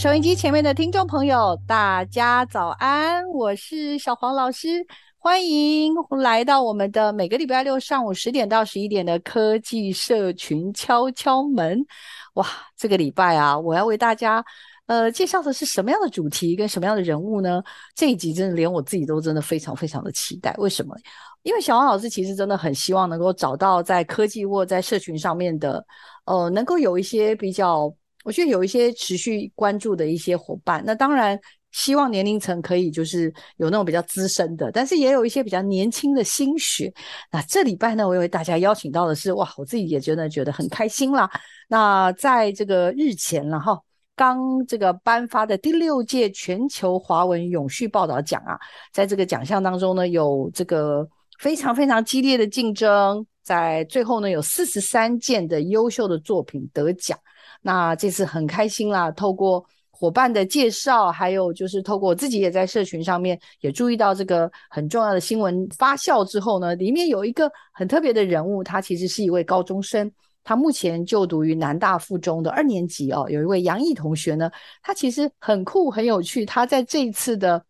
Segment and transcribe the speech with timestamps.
[0.00, 3.22] 收音机前面的听众朋友，大家早安！
[3.28, 4.82] 我是小黄老师，
[5.18, 11.84] 欢迎来到我们的每个礼拜六上午十点到十一点的科技社群敲敲门。
[12.32, 12.46] 哇，
[12.78, 14.42] 这个礼拜啊，我要为大家
[14.86, 17.62] 呃介绍的是什么样的主题跟什么样的人物呢？
[17.94, 20.54] 这一集真的连我自己都真的非常非常的期待。
[20.56, 20.96] 为什么？
[21.42, 25.84] 因为小黄老师其实真的很希望能够找到在科技或在社群上面的
[26.24, 27.94] 呃，能够有一些比较。
[28.24, 31.38] 我觉得有一些持续关注的一些伙伴，那当然
[31.72, 36.92] 希望年龄层可以就是有那种比较资深的，但是也有一些比较年轻的新血。
[37.30, 41.30] 那这礼拜呢，我为大家邀请到的是，哇，我自己也真的觉得很开心啦。
[41.68, 43.80] 那在这个日前了哈，
[44.16, 48.58] 刚这个颁发的第六届全球华文永续报道奖啊，
[48.92, 57.16] 在这个奖项当中呢，有这个非常非常激烈的竞争，在最后呢，有四十三件的优秀的作品得奖。
[57.62, 70.10] 那这次很开心啦，透过伙伴的介绍，还有就是透过我自己也在社群上面也注意到这个很重要的新闻发酵之后呢，里面有一个很特别的人物，他其实是一位高中生，
[70.42, 73.26] 他目前就读于南大附中的二年级哦。
[73.28, 74.50] 有一位杨毅同学呢，
[74.82, 77.62] 他其实很酷很有趣，他在这一次的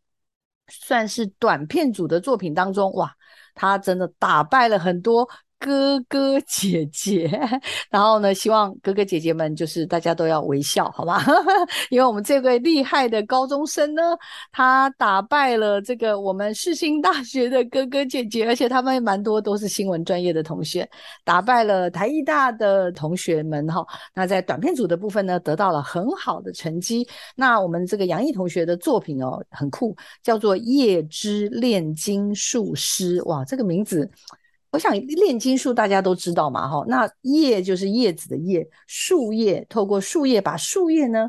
[0.68, 3.12] 算是短片组的作品当中，哇，
[3.56, 5.28] 他真的打败了很多。
[5.60, 7.30] 哥哥姐姐，
[7.90, 11.22] 然后呢，希望哥哥姐姐们就是大家都要微笑，好吧？
[11.90, 14.02] 因为我们这位厉害的高中生呢，
[14.50, 20.88] 他打败了这个我们世新大学的哥哥姐姐，而且他们蛮多都是新闻专业的同学，
[21.24, 23.86] 打败了台艺大的同学们哈。
[24.14, 27.06] 那在短片组的部分呢，得到了很好的成绩。
[27.36, 33.20] 那我们这个杨毅同学的作品哦，很酷，叫做《叶之炼金术师》。
[33.26, 34.10] 哇，这个名字。
[34.70, 41.28] 我想炼金术大家都知道嘛，哈，那叶就是叶子的叶，树叶透过树叶把树叶呢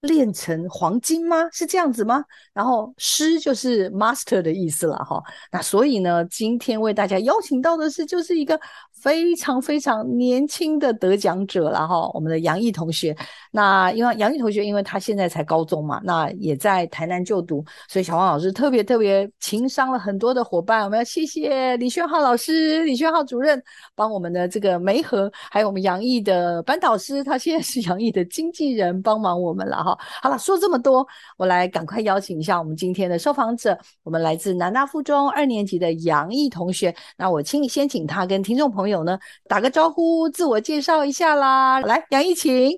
[0.00, 1.48] 炼成黄金吗？
[1.52, 2.24] 是这样子吗？
[2.52, 5.22] 然后师就是 master 的意思了，哈。
[5.50, 8.60] 那所以呢，今天为大家邀请到的是就是一个。
[9.02, 13.14] 非常非常年轻的得奖者了哈，我们的杨毅同学。
[13.50, 20.84] 那因为杨毅同学，因为他现在才高中嘛，那也在台南就读，所以小黄老师特别特别情商了很多的伙伴。
[20.84, 23.60] 我们要谢谢李宣浩老师、李宣浩主任
[23.96, 29.98] 帮我们的这个媒合，还有我们杨毅的班导师，他现在是杨毅的经纪人，帮忙我们了哈。
[30.22, 31.04] 好了，说这么多，
[31.36, 36.94] 我来赶快邀请一下我们今天的受访者，我们来自南大附中二年级的杨毅同学。
[37.16, 38.91] 那我请先请他跟听众朋友。
[38.92, 41.80] 有呢，打个招呼，自我介绍一下啦。
[41.80, 42.70] 来，杨毅，请。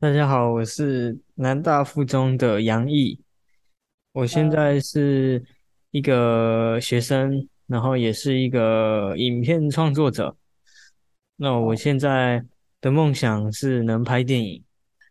[0.00, 3.18] 大家好，我是南大附中的杨毅，
[4.12, 5.42] 我现在是
[5.92, 10.36] 一个学生，然后也是一个影片创作者。
[11.36, 12.44] 那我现在
[12.80, 14.62] 的梦想是能拍电影。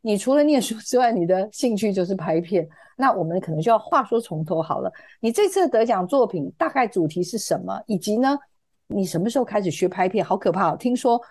[0.02, 2.68] 你除了念书之外，你的兴趣就是拍片。
[2.98, 4.92] 那我们可能就要话说从头好了。
[5.22, 7.82] 你这次的得奖作品大概主题是什么？
[7.88, 8.38] 以及呢？
[8.94, 10.26] 你什么时候开始学拍片？
[10.26, 10.78] 好可怕哦！
[10.78, 11.22] 听说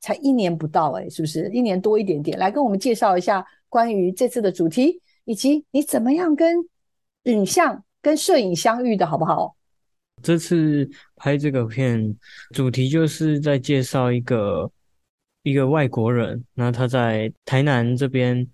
[0.00, 1.48] 才一年不到，诶，是不是？
[1.50, 2.36] 一年多一点点。
[2.38, 6.56] 来跟我们介绍一下关于这次的主题，以及你怎么样跟
[7.24, 9.56] 影像、跟摄影相遇的，好不好？
[10.22, 12.16] 这次拍这个片，
[12.50, 14.70] 主题就是在介绍一个
[15.44, 18.44] 一个外国人，那他在台南这边，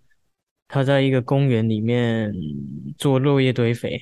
[0.69, 2.31] 他在一个公园里面
[2.99, 3.99] 做落叶堆肥，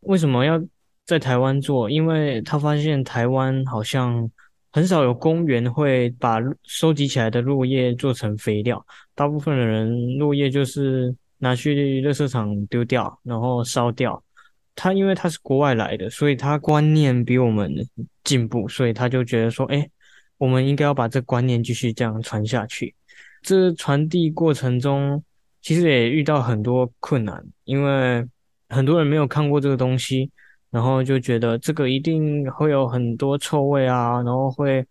[0.00, 0.58] 为什么要？
[1.06, 4.30] 在台湾做，因为他发现台湾好像
[4.70, 14.22] 很少有公园会把收集起来的落叶做成肥料，大部分的人落叶就是拿去垃圾场丢掉，然后烧掉。
[14.76, 17.74] 他因为他是国外来的，所以他观念比我们
[18.22, 19.86] 进步，所以他就觉得说，哎，
[20.38, 22.94] 我们应该要把这观念继续这样传下去。
[23.42, 25.22] 这传递过程中，
[25.60, 28.24] 其实也遇到很多困难，因为
[28.68, 30.30] 很多人没有看过这个东西，
[30.70, 34.86] 然后就觉得这个一定会有很多臭味啊，然后会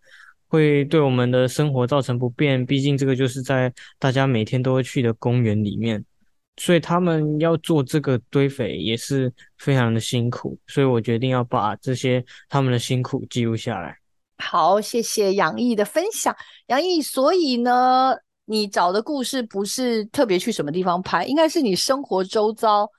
[0.46, 2.64] 会对我们的生活造成不便。
[2.66, 6.04] 毕竟这个就是在大家每天都会去的公园里面，
[6.56, 10.58] 所以他们要做这个堆肥也是非常的辛苦。
[10.66, 13.96] 所以我决定要把这些他们的辛苦记录下来。
[14.42, 16.34] 好，谢谢杨毅的分享。
[16.68, 18.14] 杨毅，所以呢，
[18.46, 22.90] 你找的故事不是特别去什么地方拍，应该是你生活周遭，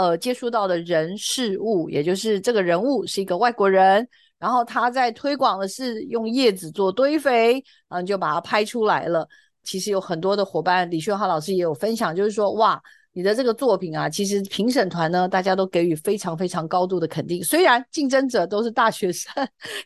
[0.00, 4.08] 呃，接触到的人事物，也就是这个人物是一个外国人，
[4.38, 9.28] 然后他在推广的是用叶子做堆肥，然后就把它拍出来了。
[9.62, 12.80] 其实有很多的伙伴，李炫浩老师也有分享，就是说，哇。
[13.12, 17.42] 你的这个作品啊，其实评审团呢，大家都给予非常非常高度的肯定。
[17.42, 19.32] 虽然竞争者都是大学生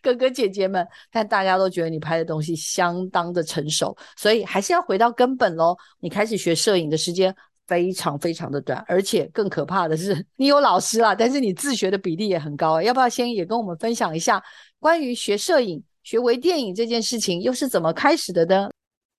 [0.02, 3.96] 哥哥姐姐们，但大家都觉得你拍的东西相当的成熟。
[4.14, 5.74] 所以还是要回到根本喽。
[6.00, 7.34] 你开始学摄影的时间
[7.66, 12.80] 非常非常的短，而且更可怕的是，你有老师啦，但是你自学的比例也很高。
[12.80, 14.42] 要不要先也跟我们分享一下
[14.78, 18.70] 关于学摄影、学微电影这件事情又是怎么开始的呢？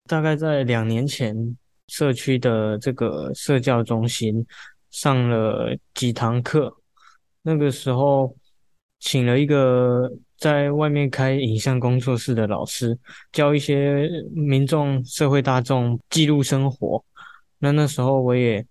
[0.07, 1.57] 大概在两年前。
[1.87, 4.43] 社区的这个社教中心
[4.89, 6.75] 上了几堂课，
[7.43, 8.35] 那个时候
[8.99, 12.97] 请了一个在外面开影像工作室的老师，
[13.31, 17.05] 教一些民众、社会大众记录生活。
[17.65, 18.63] 那那时候我也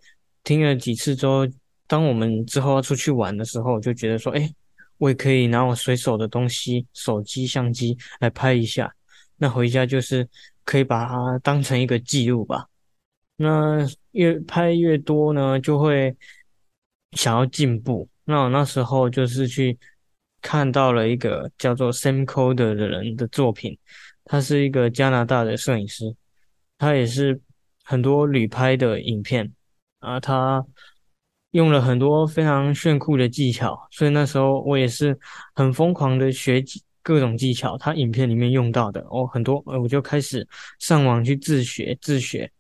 [0.45, 1.45] 听了几次之后，
[1.89, 4.49] 当我们之后要出去玩的时候，我就觉得说，哎，
[4.99, 8.95] 我也可以拿我随手的东西，手机、相机来拍一下。
[9.37, 10.29] 那回家就是
[10.65, 12.69] 可以把它当成一个记录吧。
[13.37, 16.17] 那越拍越多呢，就会
[17.13, 18.09] 想要进步。
[18.25, 19.77] 那我那时候就是去
[20.41, 23.77] 看到了一个叫做 Sam Coder 的人的作品，
[24.25, 26.15] 他是一个加拿大的摄影师，
[26.79, 27.41] 他也是
[27.85, 29.53] 很多旅拍的影片
[30.01, 30.65] 啊，他
[31.53, 35.17] 用了很多非常炫酷的技巧，所以那时候我也是
[35.55, 36.65] 很疯狂的学
[37.03, 40.47] 各种技巧，他影片里面用到的哦，很多，我就开始
[40.79, 42.51] 上网去自学自学。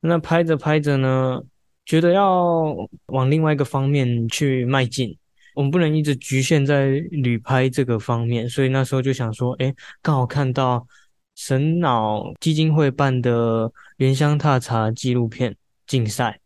[0.00, 1.40] 那拍着拍着呢，
[1.84, 2.76] 觉得要
[3.06, 5.16] 往另外一个方面去迈进，
[5.54, 10.86] 我们不能一直局限在旅拍这个方面，所以那时候就想说，诶，刚好看到
[11.34, 15.56] 神脑基金会办的原乡踏查纪录片
[15.86, 16.40] 竞赛，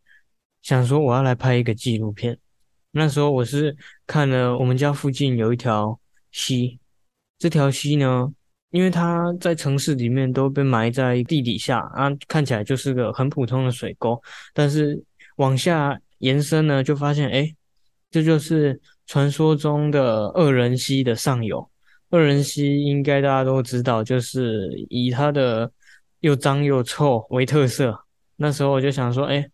[0.62, 2.38] 想说我要来拍一个纪录片。
[2.90, 5.98] 那时候我是看了我们家附近有一条
[6.30, 6.78] 溪，
[7.38, 8.32] 这条溪呢。
[8.70, 14.20] 因为它在城市里面都被埋在地底下啊，看起来就是个很普通的水沟。
[14.52, 15.02] 但是
[15.36, 17.50] 往下延伸呢，就发现哎，
[18.10, 21.66] 这就是传说中的恶人溪的上游。
[22.10, 25.70] 恶人溪应该大家都知道，就是以它的
[26.20, 27.98] 又脏又臭为特色。
[28.36, 29.48] 那时候我就想说，哎，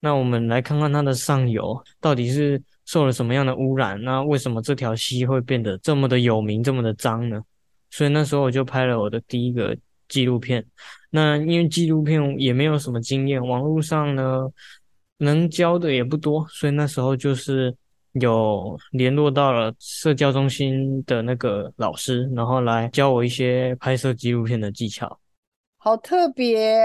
[0.00, 4.00] 那我们来看看它的上游到底是受了什么样的污染？
[4.02, 7.42] 那为什么这条溪会变得这么的有名，这么的脏呢？
[7.90, 9.76] 所以那时候我就拍了我的第一个
[10.08, 10.64] 纪录片。
[11.10, 14.48] 那因为纪录片也没有什么经验，网络上呢
[15.18, 17.76] 能教的也不多，所以那时候就是
[18.20, 25.18] 有联络到了社交中心的那个老师，然后来教我一些拍摄纪录片的技巧。
[25.84, 26.78] 好特别！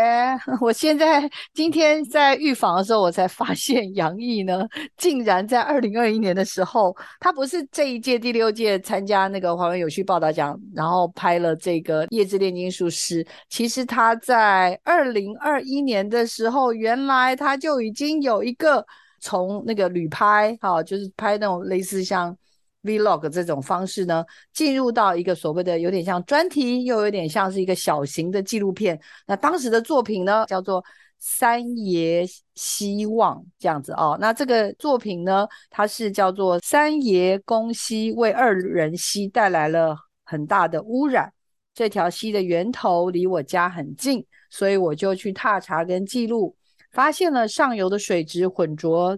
[0.59, 4.65] 我现在今天在预防的时候，我才发现杨毅呢，
[4.97, 13.23] 竟然在二零二一年的时候，他不是这一届第六届参加那个华文有趣报道奖，然后拍了这个《叶之炼金术师》。
[13.49, 18.83] 其实他在二零二一年的时候，原来他就已经有一个
[19.27, 22.37] 从那个旅拍，哈，就是拍那种类似像。
[22.83, 28.97] Vlog 这种方式呢，进入到一个所谓的有点像专题，又有点像是一个小型的纪录片。
[29.25, 30.81] 那当时的作品呢，叫做
[31.19, 34.17] 《三爷希望》这样子哦。
[34.21, 41.33] 那这个作品呢，它是叫做三爷公溪为二人溪带来了很大的污染。
[41.73, 46.55] 这条溪的源头离我家很近，所以我就去踏查跟记录，
[46.97, 49.15] 发现了上游的水质浑浊、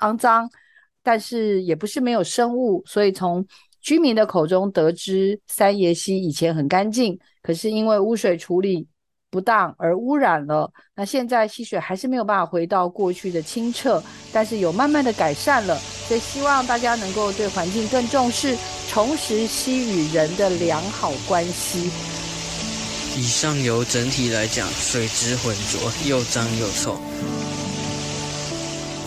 [0.00, 0.50] 肮脏。
[1.06, 3.46] 但是也不是没有生物，所以从
[3.82, 8.88] 居民的口中得知，三爷溪以前很干净，可是因为污水处理
[9.30, 10.72] 不当而污染了。
[10.96, 14.02] 那现在溪水还是没有办法回到过去的清澈，
[14.32, 15.76] 但是有慢慢的改善了。
[15.76, 18.56] 所以希望大家能够对环境更重视，
[18.88, 22.13] 重拾溪与人的良好关系。
[23.16, 26.98] 以上游整体来讲，水质浑浊，又脏又臭。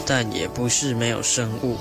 [0.06, 1.76] 但也不是没有生物。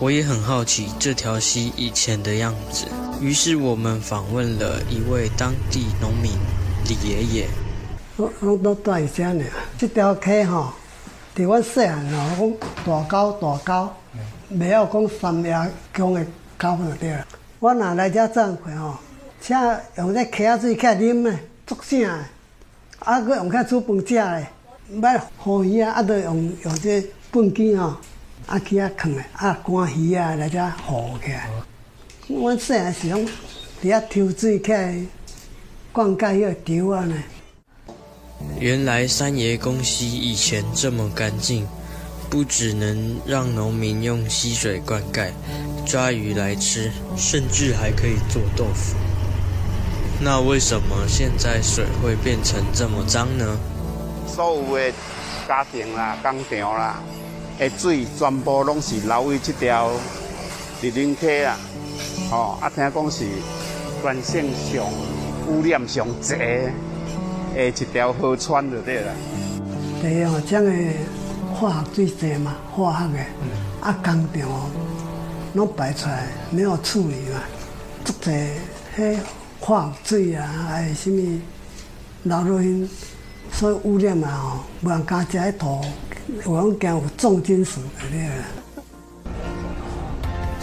[0.00, 2.86] 我也很好奇这条溪以前的样子。
[3.20, 6.32] 于是我们访问了一位当地农民
[6.88, 7.48] 李爷爷。
[8.16, 9.44] 我我都带下呢，
[9.78, 10.72] 这条溪吼，
[11.36, 12.04] 伫我细汉
[12.36, 12.50] 吼，
[12.84, 13.90] 讲大沟大沟，
[14.48, 16.24] 没有讲三峡江的
[16.58, 17.26] 沟就对了。
[17.60, 18.96] 我若来这种会吼，
[19.40, 19.56] 请
[19.96, 21.34] 用这溪仔水起来啉的，
[21.66, 22.18] 足醒的，
[22.98, 24.46] 啊，搁用起来煮饭食的，
[25.00, 27.00] 捌河鱼啊，啊，都用用这
[27.32, 27.96] 畚箕吼，
[28.46, 31.48] 啊去啊囥的，啊赶鱼啊来这河起来。
[32.28, 33.26] 我细汉时拢
[33.82, 34.98] 伫遐抽水起来
[35.92, 36.54] 灌溉迄个
[36.90, 37.22] 稻啊呢。
[38.58, 41.66] 原来三爷公溪以前这么干净，
[42.34, 45.30] 不只能让农民用溪水灌溉、
[45.86, 48.96] 抓鱼来吃，甚至还可以做豆腐。
[50.20, 53.56] 那为什么现在水会变成这么脏呢？
[54.26, 54.92] 所有的
[55.46, 56.96] 家庭啦、工厂啦，
[57.56, 59.92] 的水全部拢是流于这条
[60.82, 61.56] 立林溪啊。
[62.32, 63.24] 哦，啊，听讲是
[64.02, 64.84] 全省上
[65.46, 66.68] 污染上侪
[67.54, 69.14] 的一条河川就对了。
[70.02, 70.72] 对哦，这样的
[71.64, 73.20] 化学最侪嘛，化学的，
[73.80, 74.70] 啊，工厂
[75.54, 77.40] 拢排出来没有处理嘛，
[78.04, 78.50] 足侪
[78.94, 79.18] 迄
[79.60, 81.40] 化学水啊，还是什么
[82.24, 82.86] 流落去，
[83.50, 85.80] 所以污染啊吼，无人敢食迄土，
[86.44, 88.44] 有通惊有重金属的对了。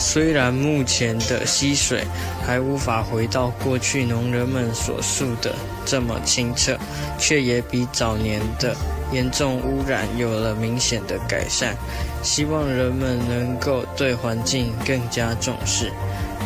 [0.04, 2.04] 虽然目前的溪水
[2.44, 5.54] 还无法回到过去农人们所述的
[5.86, 6.76] 这么清澈，
[7.20, 8.76] 却也比早年的
[9.14, 11.78] 严重污染有了明显的改善。
[12.24, 15.92] 希望人们能够对环境更加重视，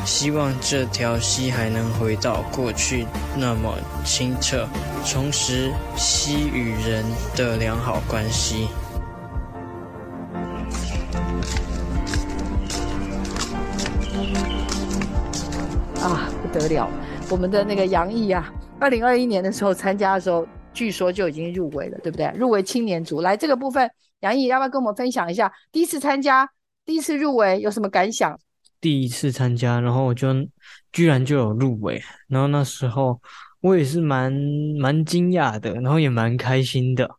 [0.05, 3.07] 希望这条溪还能回到过去
[3.37, 4.67] 那么清澈，
[5.05, 8.67] 重拾溪与人的良好关系。
[16.01, 16.89] 啊，不得了！
[17.29, 22.31] 我们的那个杨毅啊，二零二一年的时候参加的时候，据说就已经入围了，对不对？
[22.35, 23.21] 入围青年组。
[23.21, 26.47] 来这个部分，杨毅要不要跟我们分享一下第一次参加、
[26.85, 28.39] 第一次入围有什么感想？
[28.79, 30.27] 第一次参加，然后我就
[30.91, 33.19] 居然就有入围，然后那时候
[33.61, 34.31] 我也是蛮
[34.79, 37.09] 蛮惊讶的，然后也蛮开心的。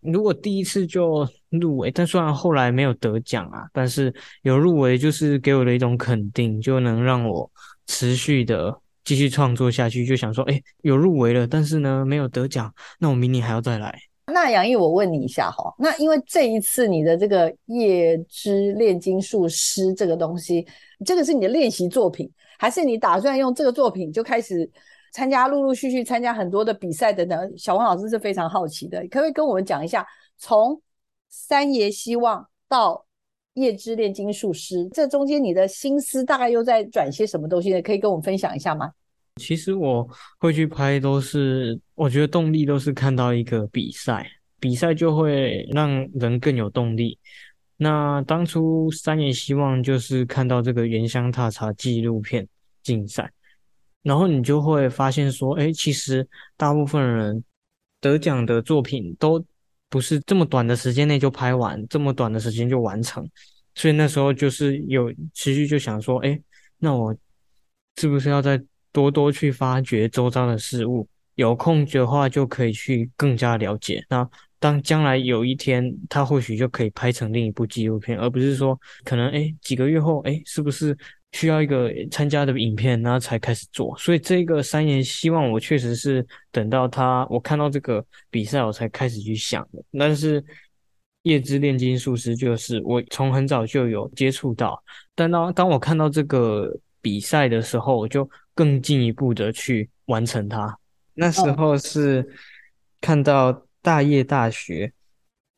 [0.00, 1.28] 如果第一次就
[1.60, 7.50] 入围，但虽然后来没有得奖啊，但是有入围就是给我的一种肯定，就能让我。
[7.88, 13.92] 持续的继续创作下去，就想说，哎，有入围了，但是呢，没有得奖，那我明年还要再来。
[14.32, 20.64] 那杨毅，我问你一下哈，那因为这一次你的这个《叶之炼金术师》这个东西，
[21.04, 24.70] 这个是你的练习作品，还是你打算用这个作品就开始
[25.12, 27.58] 参加，陆陆续续参加很多的比赛等等？
[27.58, 30.06] 小王老师是非常好奇的，可不可以跟我们讲一下，
[30.38, 30.80] 从
[31.34, 33.06] 三爷希望到
[33.54, 37.80] 叶之炼金术师，这中间你的心思大概又在转些什么东西呢？
[37.80, 38.92] 可以跟我们分享一下吗？
[39.36, 40.06] 其实我
[40.38, 47.18] 会去拍，都是我觉得动力都是看到一个比赛，比赛就会让人更有动力。
[47.78, 52.46] 那当初三爷希望就是看到这个原乡踏查纪录片
[52.82, 53.32] 竞赛，
[54.02, 57.42] 然后你就会发现说，哎，其实大部分人
[58.02, 59.42] 得奖的作品都。
[59.92, 63.22] 不是这么短的时间内就拍完，这么短的时间就完成，
[63.74, 66.40] 所以那时候就是有持续就想说，哎，
[66.78, 67.14] 那我
[67.98, 68.58] 是不是要再
[68.90, 71.06] 多多去发掘周遭的事物？
[71.34, 74.02] 有空的话就可以去更加了解。
[74.08, 74.26] 那
[74.58, 80.96] 当将来有一天，他或许就可以拍成另一部纪录片，而不是说可能哎几个月后，哎是不是？
[81.32, 83.96] 需要一个参加的影片，然后才开始做。
[83.96, 89.82] 所以这个三年希望我确实是等到他，我看到这个比赛，我才开始去想的。
[89.98, 90.44] 但是
[91.22, 94.82] 叶之炼金术师就是我从很早就有接触到，
[95.14, 96.70] 但当当我看到这个
[97.00, 100.78] 比赛的时候，我就更进一步的去完成它。
[101.14, 102.28] 那时候是
[103.00, 104.92] 看到大叶大学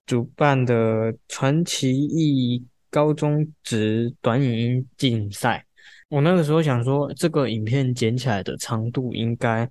[0.07, 2.65] 主办的传奇艺。
[2.95, 5.67] 高中职短影音竞赛，
[6.09, 9.69] 我那个时候想说，这个影片剪起来的长度应该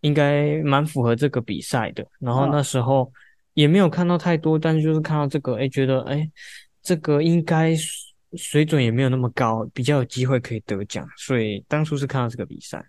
[0.00, 2.04] 应该蛮符合这个比赛的。
[2.18, 3.12] 然后那时候
[3.52, 6.28] 也没有看到太多，但是就是看到这个，哎，觉得哎，
[6.82, 7.76] 这个应该
[8.36, 11.06] 水准也没有那么高，比较有机会可以得奖。
[11.16, 12.84] 所以当初是看到这个比赛。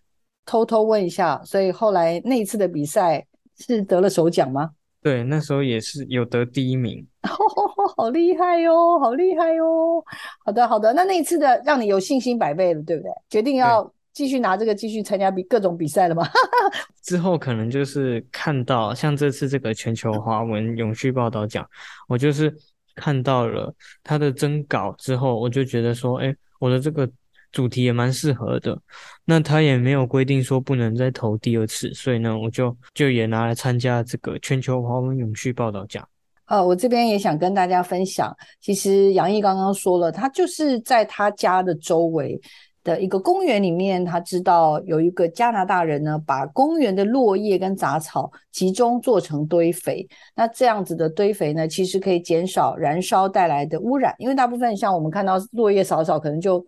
[0.48, 3.24] 偷偷问一下，所以后来那一次的比赛
[3.60, 4.72] 是得了首奖吗？
[5.06, 7.06] 对，那时候也是有得第一名。
[7.96, 10.04] 好厉害哟，好厉害哟！
[10.44, 10.92] 好的，好的。
[10.94, 13.12] 那那一次的让你有信心百倍了，对不对？
[13.30, 16.28] 决定要继续拿这个继续参加比各种比赛了吗？
[17.04, 21.64] 之后可能就是看到像这次这个全球华文永续报道奖，
[22.08, 22.52] 我就是
[22.96, 23.72] 看到了
[24.04, 27.08] 他的征稿之后，我就觉得说，哎，我的这个
[27.56, 28.78] 主题也蛮适合的。
[29.24, 36.06] 那他也没有规定说不能再投第二次，所以呢，我就就也拿来参加这个全球华文永续报道奖。
[36.48, 42.40] 呃，我这边也想跟大家分享，其实杨毅刚刚说了，他就是在他家的周围
[42.84, 50.08] 的一个公园里面，他知道有一个加拿大人呢，把公园的落叶跟杂草集中做成堆肥。
[50.36, 56.64] 那这样子的堆肥呢，其实可以减少燃烧带来的污染，因为大部分像我们看到落叶扫扫，可能就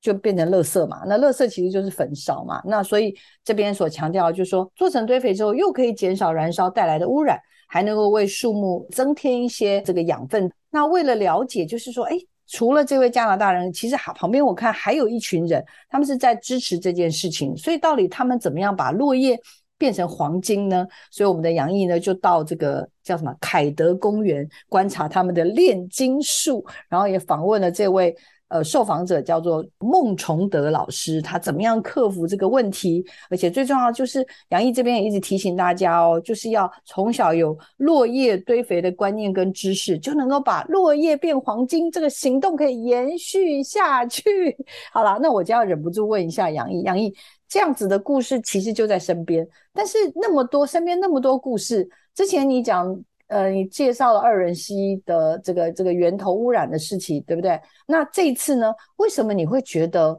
[0.00, 1.02] 就变成垃圾嘛。
[1.06, 2.60] 那垃圾其实就是焚烧嘛。
[2.64, 3.14] 那所以
[3.44, 7.38] 这边所强调就是说，做成堆肥之后，又可以减少燃烧带来的污染。
[7.70, 10.50] 还能够为树木增添一些这个养分。
[10.70, 17.54] 那为了了解，就是说，哎，除了这位加拿大人，其实还旁边我看还有一群人，他们是在支持这件事情。
[17.58, 19.38] 所以到底他们怎么样把落叶
[19.76, 20.86] 变成黄金呢？
[21.10, 28.16] 所以我们的杨毅呢，就到这个叫什么凯德公园观察他们的炼金术，然后也访问了这位。
[28.48, 33.04] 呃，受访者叫做孟崇德老师，他怎么样克服这个问题？
[33.28, 44.56] 而且最重要就是杨毅这边也一直提醒大家哦，就是要从小有落叶堆肥的观念跟知识，就能够把落叶变黄金这个行动可以延续下去。
[44.92, 47.14] 好了，那我就要忍不住问一下杨毅，杨毅
[47.48, 52.98] 这样子的故事其实就在身边，但是那么多身边那么多故事，之前你讲。
[53.28, 57.60] 呃，你介绍了二人溪的这个这个源头污染的事情，对不对？
[57.86, 60.18] 那这一次呢，为什么你会觉得，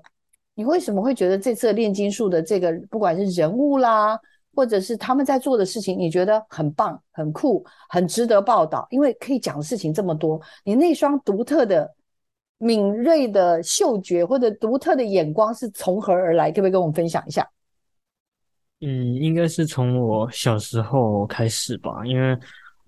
[0.54, 4.16] 你为什么会觉得这次炼金术的这个不管是人物啦，
[4.54, 8.88] 或者是他们在做的事情，你觉得很棒、很酷、很值得报道？
[8.92, 11.92] 因为可以讲的事情这么多，你那双独特的、
[12.60, 16.52] 敏锐的嗅觉或者独特的眼光是从何而来？
[16.52, 17.50] 可不可以跟我们分享一下？
[18.82, 22.38] 嗯，应该是从我小时候开始吧，因为。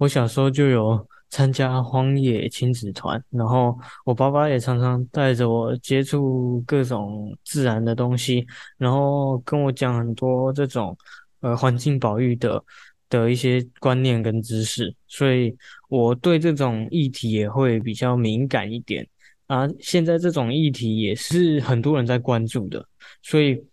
[0.01, 8.43] 我小时候就有参加荒野亲子团，然后我爸爸也常常带着我接触各种自然的东西，
[8.79, 10.97] 然后跟我讲很多这种
[11.41, 12.63] 呃环境保育的
[13.09, 15.55] 的一些观念跟知识，所以
[15.87, 19.07] 我对这种议题也会比较敏感一点
[19.45, 19.69] 啊。
[19.79, 22.83] 现在这种议题也是很多人在关注的，
[23.21, 23.63] 所以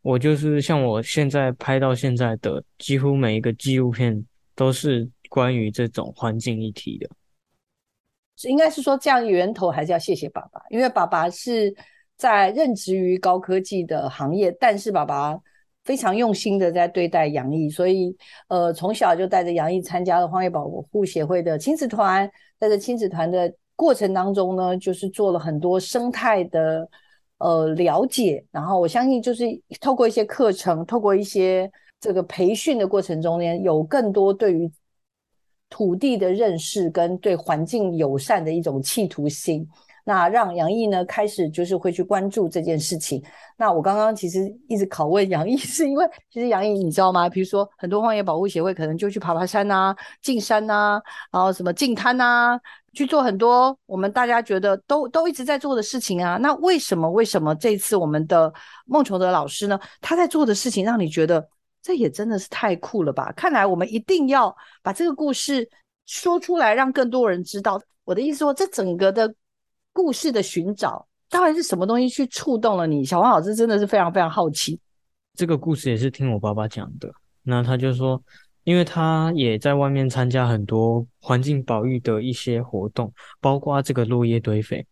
[0.00, 5.06] 我就是像我现在拍到现在的几乎每一个纪录片都是。
[5.34, 7.10] 关于这种环境议题的，
[8.48, 11.74] 应该是说这样源头还是要谢谢爸爸，因为爸爸是
[12.16, 15.36] 在任职于高科技的行业，但是爸爸
[15.82, 18.16] 非常用心的在对待杨毅，所以
[18.46, 26.88] 呃从小就带着杨毅参加了荒野保护协会的亲子团，在这亲子团的过程当中呢，就是做了很多生态的
[27.38, 29.44] 呃了解，然后我相信就是
[29.80, 31.68] 透过一些课程，透过一些
[31.98, 34.70] 这个培训的过程中呢，有更多对于
[35.74, 39.68] 土地的认识跟对环境友善的一种企图心，
[40.04, 43.20] 那让杨毅呢开始就是会去关注这件事情。
[43.56, 47.28] 那我刚刚其实一直拷问杨毅， 是因为其实杨毅你知道吗？
[47.28, 51.00] 比如说很多荒野保护协会可能就去爬爬山呐、进山呐，
[51.32, 52.56] 然后什么进滩呐，
[52.92, 56.36] 去做很多我们大家觉得都都一直在做的事情啊。
[56.36, 58.52] 那为什么为什么这次我们的
[58.86, 59.76] 孟崇德老师呢？
[60.00, 61.48] 他在做的事情让你觉得？
[61.84, 63.30] 这也真的是太酷了吧！
[63.36, 65.68] 看来我们一定要把这个故事
[66.06, 67.78] 说出来，让更多人知道。
[68.04, 69.32] 我的意思说，这整个的
[69.92, 73.04] 故事的寻找，到底是什么东西去触动了你？
[73.04, 74.80] 小黄老师真的是非常非常好奇。
[75.34, 77.12] 这个故事也是听我爸爸讲的。
[77.42, 78.18] 那他就说，
[78.62, 84.86] 因为他也在外面参加很多环境保育的一些活动，包括这个落叶堆肥。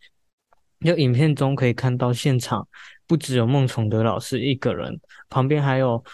[0.85, 2.68] 就影片中可以看到，现场
[3.07, 5.00] 不只有孟崇德老师一个人，
[5.31, 6.05] 旁边还有。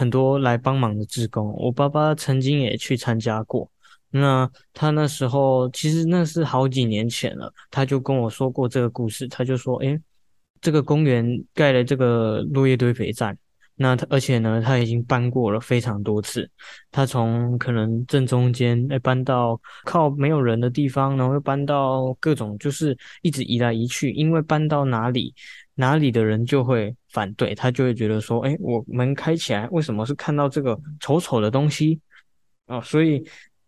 [0.00, 3.70] 很多来帮忙的志工，我爸爸曾经也去参加过。
[4.10, 9.28] 那他那时候其实那是好几年前了，他就跟我说过这个故事。
[9.28, 10.00] 他就说：“诶，
[10.62, 13.36] 这个公园盖了这个落叶堆肥站，
[13.76, 16.50] 那他而且呢，他已经搬过了非常多次。
[16.90, 25.34] 他从可能正中间，诶，搬到靠没有人的地方，然后又搬到各种，就是一直移来移去，因为搬到哪里。”
[25.74, 31.98] 哪里的人就会反对，他就会觉得说：“哎，我门开起来，为什么是看到这个丑丑的东西？”
[32.66, 33.24] 哦，所以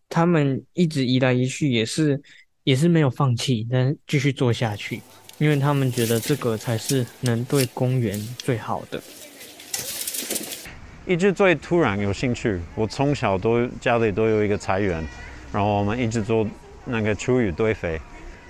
[0.09, 2.21] 他们一直移来移去，也是
[2.65, 5.01] 也是没有放弃，但继续做下去，
[5.38, 9.03] 因为他们觉得这个才是能对公园最好的。
[11.05, 15.05] 一直对土壤有兴趣，我从小都家里都有一个菜园，
[15.53, 16.47] 然后我们一直做
[16.85, 18.01] 那个厨余堆肥。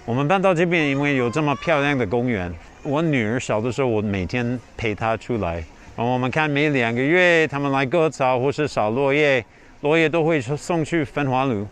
[0.04, 2.52] 我们搬到这边，因为有这么漂亮的公园。
[2.84, 5.54] 我女儿小的时候，我每天陪她出来，
[5.96, 9.44] 然后我们看每两个月他们来割草或是扫落叶，
[9.82, 11.66] 落叶都会送去焚化炉，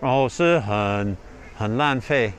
[0.00, 1.16] 然后是很
[1.56, 2.32] 很浪费。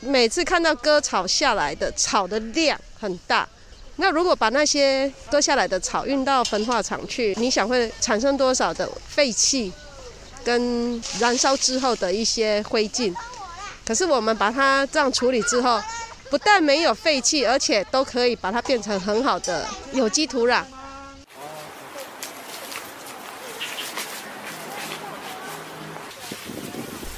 [0.00, 3.48] 每次看到割草下来的草的量很大，
[3.96, 9.72] 那如果把那些割下来的草运到焚化厂去，你想会产生多少的废气
[10.42, 13.14] 跟燃烧之后的一些灰烬？
[13.86, 15.80] 可是我们把它这样处理之后，
[16.30, 20.62] 不但没有废气，而且都可以把它变成很好的有机土壤。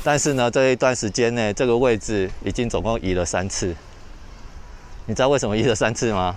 [0.02, 3.74] 但是呢，这一段时间内，这个位置已经总共移了三次。
[5.04, 6.34] 你知道为什么移了三次吗？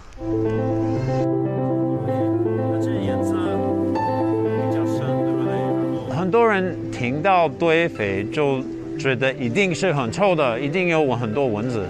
[6.09, 8.61] 很多人听到堆肥就
[8.97, 11.85] 觉得一定是很臭的，一定有很多蚊子。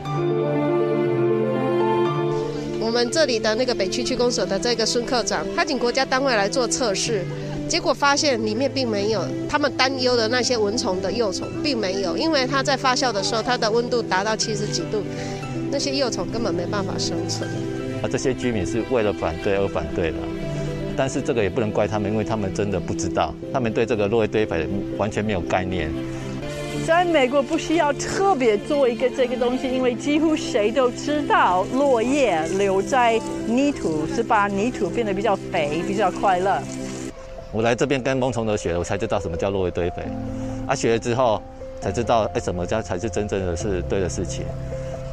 [2.81, 7.23] 我们这里的那个北区区公所的这个孙科长，他请国家单位来做测试，
[7.67, 15.03] 结果发现里面并没有他们担忧的那些蚊虫的幼虫，并没有，因为它在发酵的时候，它的温度达到七十几度。
[15.71, 17.49] 那些幼虫根本没办法生存。
[18.01, 20.17] 啊，这些居民是为了反对而反对的，
[20.95, 24.65] 但是这个也不能怪他们，因为他们真的不知道，他们对这个落叶堆肥
[24.97, 25.91] 完全没有概念。
[26.85, 36.61] 在美国不需要特别做一个这个东西，因为几乎谁都知道落叶留在泥土是把泥土变得比较肥，比较快乐。
[37.51, 40.03] 我来这边跟孟崇德学了，我才知道什么叫落叶堆肥。
[40.67, 41.41] 啊，学了之后
[41.79, 44.43] 才知道，哎，什么叫才是真正的是对的事情。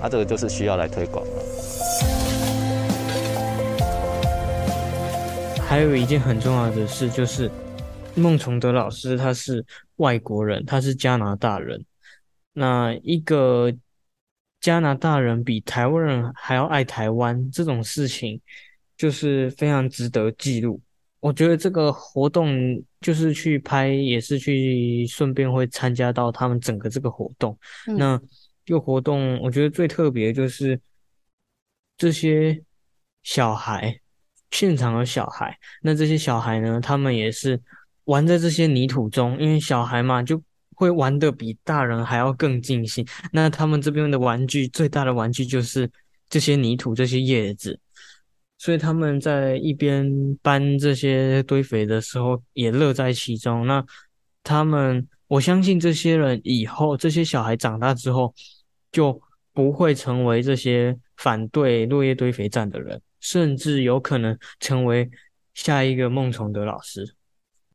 [0.01, 1.31] 他、啊、这个就是需要来推广了。
[5.67, 7.51] 还有一件很重要的事，就是
[8.15, 9.65] 孟崇德老师他是
[9.97, 11.85] 外国人，他是加拿大人。
[12.53, 13.73] 那一个
[14.61, 18.41] 加拿大人比台湾人还要爱台湾，这种事情
[18.97, 20.81] 就是非常值得记录。
[21.21, 27.59] 我觉得这个活动就是去拍，也是去顺便会参加到他们整个这个活动。
[27.87, 28.21] 嗯、那。
[28.65, 30.81] 这个活动，我觉得最特别的就是
[31.97, 32.63] 这些
[33.25, 33.99] 小孩，
[34.53, 35.59] 现场的小孩。
[35.83, 37.61] 那这些小孩呢，他们也是
[38.05, 40.43] 玩在这些泥土中，因为小孩嘛，就
[40.75, 43.07] 会玩得比大人还要更尽兴。
[43.33, 45.91] 那他们这边的玩具，最大的玩具就是
[46.29, 47.79] 这些泥土、这些叶子，
[48.59, 50.11] 所以他们在一边
[50.43, 53.67] 搬这些堆肥的时候，也乐在其中。
[53.67, 53.85] 那
[54.43, 55.09] 他们。
[55.29, 58.35] 我相信这些人以后，这些小孩长大之后，
[58.91, 59.19] 就
[59.55, 65.11] 不会成为这些反对落叶堆肥站的人，甚至有可能成为
[65.55, 67.15] 下一个孟崇德老师。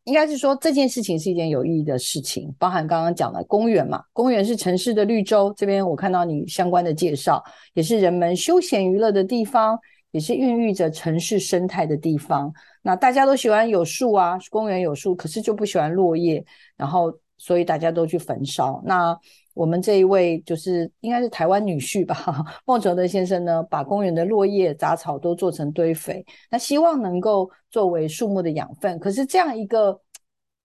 [0.07, 7.43] 应该是说这件事情是一件有意义的事情，包含刚刚讲的公园嘛，公园是城市的绿洲，这边我看到你相关的介绍，
[7.73, 9.77] 也是人们休闲娱乐的地方，
[10.11, 12.51] 也是孕育着城市生态的地方。
[12.81, 16.43] 那大家都喜欢有树啊，公园有树，可是就不喜欢落叶，
[16.75, 17.13] 然后。
[17.39, 18.81] 所以大家都去焚烧。
[18.83, 19.15] 那
[19.57, 22.15] 我们这一位就是应该是台湾女婿吧，
[22.65, 28.99] 孟崇德先生呢，把公园的落叶杂草都做成堆肥，那希望能够作为树木的养分。
[28.99, 29.99] 可是这样一个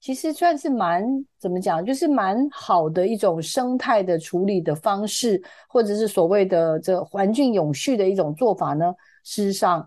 [0.00, 1.04] 其实算是蛮
[1.38, 8.94] 怎么讲，就是蛮好的一种生态的处理的方式，或者是所谓的这环境永续的一种做法呢？
[9.24, 9.86] 事实上。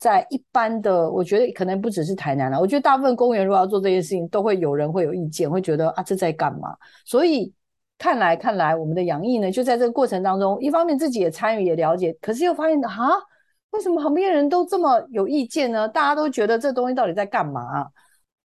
[0.00, 2.60] 在一般的，我觉得可能不只是台南了。
[2.60, 6.68] 我觉得大部分公园如果要做这件事情，都会有人会有意见，会觉得啊，这在干嘛？
[7.04, 7.52] 所以
[7.98, 13.10] 看来看来，我们的杨毅呢，就在这个过程当中，一方面自己也参与也了解，可是又发现啊，
[13.70, 15.88] 为什么旁边人都这么有意见呢？
[15.88, 17.86] 大家都觉得这东西到底在干嘛？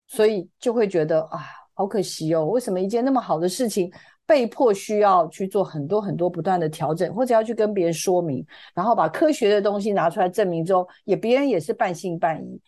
[0.08, 1.40] 所以就会觉得啊，
[1.76, 3.92] 好可惜哦，为什么一件那么好的事情？
[4.26, 12.60] 被迫需要去做很多很多不断的调整，或者要去跟别人说明，然后把科学的东西拿出来证明之后，也别人也是半信半疑。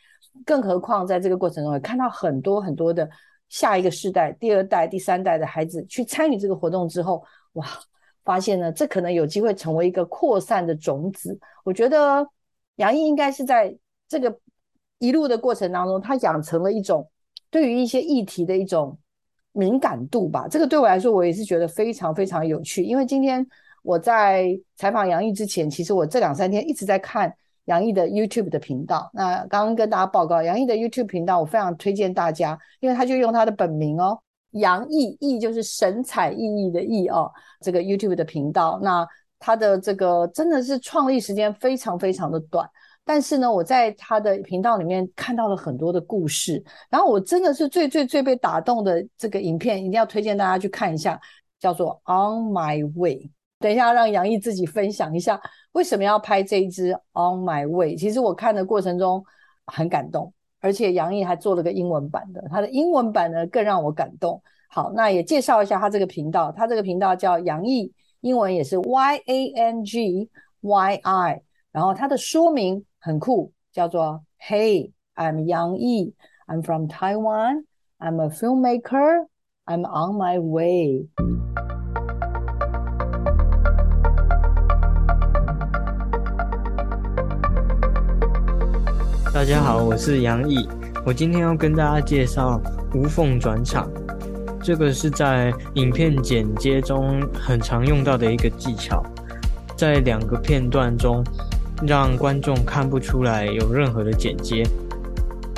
[0.45, 3.09] 更何况在这个过程中，也看到很多很多的
[3.49, 7.65] 下一个世代、第二代、第三代的孩子去参与这个活动之后，哇，
[8.23, 11.37] 发现呢，这可能有机会成为一个扩散的种子。
[11.63, 12.27] 我觉得
[12.75, 13.75] 杨毅应该是在
[14.07, 14.39] 这个
[14.99, 17.09] 一路的过程当中，他养成了一种
[17.49, 18.97] 对于一些议题的一种。
[19.57, 22.83] 敏感度吧，这个对我来说，我也是觉得非常非常有趣。
[22.83, 23.47] 因为今天
[23.83, 27.33] 我在采访杨毅之前，其实我这两三天一直在看
[27.65, 29.09] 杨毅的 YouTube 的频道。
[29.13, 34.19] 那刚刚跟大家报告，杨毅的 YouTube 频道，我非常推荐大家，因为他就用他的本名哦，
[34.51, 38.79] 杨毅，毅就是神采奕奕的奕哦，这个 YouTube 的频道。
[38.81, 39.07] 那
[39.39, 42.67] 他的这个真的是创立时间非常非常的短。
[43.07, 51.19] 但是呢，我在他的频道里面看到了很多的故事，然后我真的是最最最被打动的这个影片，一定要推荐大家去看一下，
[51.59, 53.15] 叫做《On My Way》。
[53.59, 55.39] 等一下让杨毅自己分享一下
[55.75, 57.95] 为什么要拍这一支《On My Way》。
[57.99, 59.23] 其实我看的过程中
[59.65, 64.41] 很感动，而且杨毅还做了个英文版的，他的英文版呢更让我感动。
[64.69, 70.29] 好，那也介绍一下他这个频道，他这个频道叫杨毅，英文也是 Y A N G
[70.61, 72.83] Y I，然后他的说明。
[73.05, 76.13] 很酷，叫做 Hey, I'm Yang Yi.
[76.47, 77.65] I'm from Taiwan.
[77.99, 79.27] I'm a filmmaker.
[79.65, 81.07] I'm on my way.
[89.35, 90.65] 大家好，我是杨毅。
[91.05, 92.57] 我今天要跟大家介绍
[92.93, 93.85] 无缝转场，
[94.63, 99.03] 这个是在影片剪接中很常用到的一个技巧，
[99.75, 101.21] 在两个片段中
[101.85, 104.63] 让观众看不出来有任何的剪接。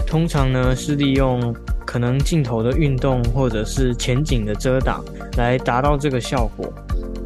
[0.08, 5.06] 通常呢是利用可能镜头的运动或者是前景的遮挡
[5.38, 6.74] 来达到这个效果。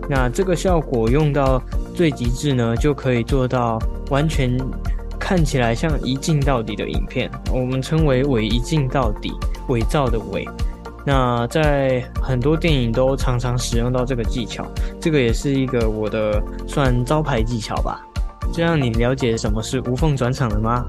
[0.10, 1.64] 那这个效果用到
[1.96, 4.58] 最极致呢，就可以做到完全。
[5.32, 9.32] 看起来像一镜到底的影片，我们称为伪一镜到底，
[9.70, 10.46] 伪造的伪。
[11.06, 14.68] 那在很多电影都常常使用到这个技巧，
[15.00, 18.02] 这个也是一个我的算招牌技巧吧。
[18.52, 20.86] 这样你了解什么是无缝转场了吗？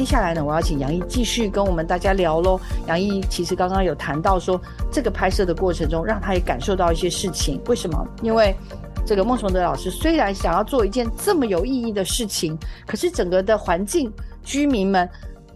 [0.00, 2.58] 接下来呢，我要请杨毅继续跟我们大家聊喽。
[2.86, 4.58] 杨毅其实刚刚有谈到说，
[4.90, 7.60] 这个拍摄的过程中，让他也感受到一些事情。
[7.66, 8.02] 为什么？
[8.22, 8.56] 因为
[9.04, 14.10] 这个孟崇德老师虽然想要做一件这么有意义的事情，可是整个的环境
[14.42, 15.06] 居民们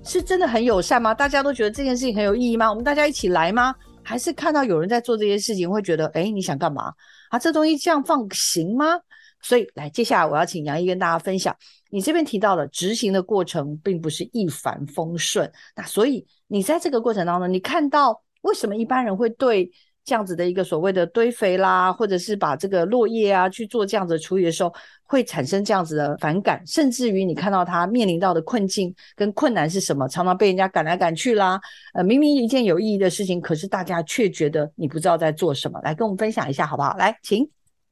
[0.03, 1.15] 是真的很友善吗？
[1.15, 2.69] 大家都觉得这件事情很有意义吗？
[2.69, 3.75] 我们大家一起来吗？
[4.03, 6.93] 还是看到有人在做这些事情，会觉得，哎，你想干嘛？
[7.31, 8.99] 啊，这东西这样放行吗？
[9.45, 11.55] 所以，来，接下来我要请杨毅跟大家分享。
[11.91, 19.71] 你这边提到了执行的过程并不是一帆风顺，那所以你在这个过程当中，你看到为什么一般人会对
[20.05, 31.61] 这样子的一个所谓的堆肥啦，或者是把这个落叶啊去做这样子的处理的时候，会产生这样子的反感，甚至于你看到他面临到的困境跟困难是什么，常常被人家赶来赶去啦，
[31.93, 36.97] 呃，明明一件有意义的事情，可是大家却觉得你不知道在做什么，来跟我们分享一下好不好？
[36.97, 37.49] 来，请。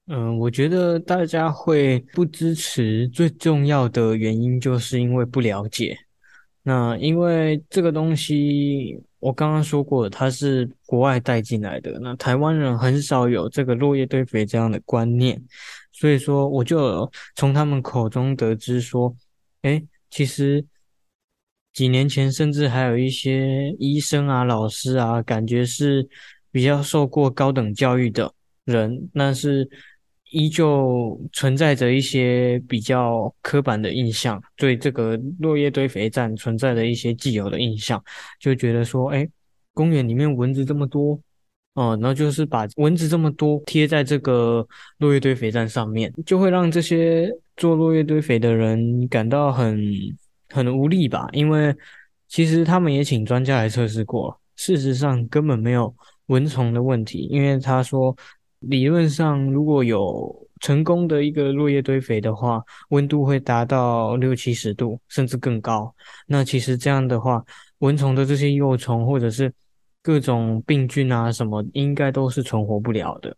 [0.09, 5.97] 嗯，我觉得大家会不支持，最重要的原因就是因为不了解。
[6.65, 15.41] 那因为这个东西，我刚刚说过，它是国外带进来的，那台湾人很少有这个落叶堆肥这样的观念，
[15.93, 19.15] 所以说我就从他们口中得知说，
[19.62, 20.65] 诶，其实
[21.73, 26.09] 几年前甚至还有一些医生啊、老师啊，感觉是
[26.51, 28.35] 比较受过高等教育的
[28.65, 29.71] 人，那是。
[30.33, 38.03] 依旧存在着一些比较刻板的印象，对这个落叶堆肥站存在的一些既有的印象，
[38.40, 39.29] 就觉得说，哎，
[39.75, 41.21] 公园里面蚊子这么多，
[41.75, 44.66] 哦，然后就是把蚊子这么多贴在这个
[44.99, 49.79] 落叶堆肥站上面，就会让这些做落叶堆肥的人感到很
[50.49, 51.29] 很无力吧？
[51.33, 51.75] 因为
[52.27, 55.95] 其实他们也请专家来测试过，事实上根本没有
[56.27, 58.16] 蚊虫的问题，因为他说。
[58.62, 65.94] 理论上，如果有成功的一个落叶堆肥的话，温度会达到六七十度，甚至更高。
[66.27, 67.44] 那其实这样的话，
[67.79, 69.53] 蚊虫的这些幼虫或者是
[70.03, 73.37] 各种病菌啊什么，应该都是存活不了的。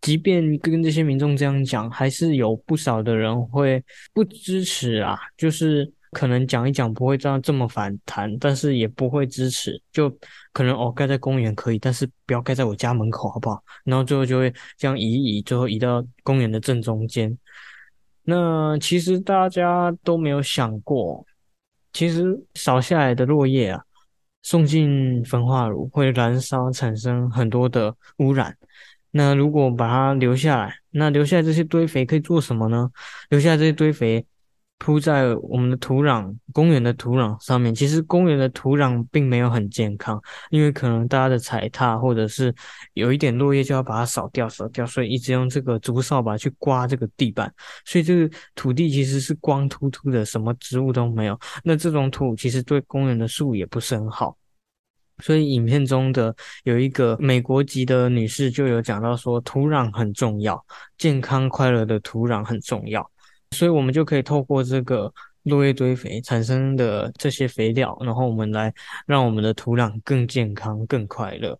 [0.00, 5.92] 即便跟这些民众这样讲，还是有不少的人会不支持啊，就是。
[6.14, 10.08] 可能讲一讲不会这样这么反弹，但是也不会支持，就
[10.52, 13.62] 可能哦盖在公园可以，但是不要盖在我家门口，好不好？
[13.84, 17.36] 然后最后就会这样移移，最后移到公园的正中间。
[18.22, 21.26] 那其实大家都没有想过，
[21.92, 23.82] 其实扫下来的落叶啊，
[24.42, 28.56] 送进焚化炉会燃烧，产生很多的污染。
[29.10, 32.90] 那如果把它留下来，那留下来这些堆肥可以做什么呢？
[33.28, 34.24] 留下来这些堆肥。
[34.78, 37.74] 铺在我们的土壤，公园的土壤上面。
[37.74, 42.54] 其实公园的土壤并没有很健康，因为可能大家的踩踏，或者是
[42.92, 47.50] 有一点落叶就要把它扫掉、扫掉，所以一直用这个竹扫把去刮这个地板，
[47.86, 51.38] 所以这个土地其实是光秃秃的，什么植物都没有。
[51.62, 54.36] 那这种土其实对公园的树也不是很好。
[55.22, 56.34] 所以影片中的
[56.64, 60.62] 有一个美国籍的女士就有讲到说，土壤很重要，
[60.98, 63.08] 健康快乐的土壤很重要。
[63.54, 65.10] 所以，我们就可以透过这个
[65.44, 68.72] 落叶堆肥产生的这些肥料，然后我们来
[69.06, 71.58] 让我们的土壤更健康、更快乐。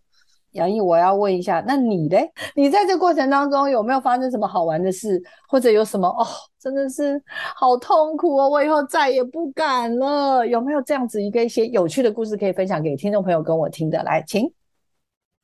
[0.51, 2.29] 杨毅，我要问一下，那你嘞？
[2.55, 6.25] 你在这过程当中有没有发生什么好玩的事，或者有什么哦，
[6.59, 7.21] 真的是
[7.55, 10.45] 好痛苦哦，我以后再也不敢了。
[10.45, 14.01] 有没有这样子一个一些有趣的故事可以分享给听众朋友跟我听的？
[14.03, 14.49] 来，请。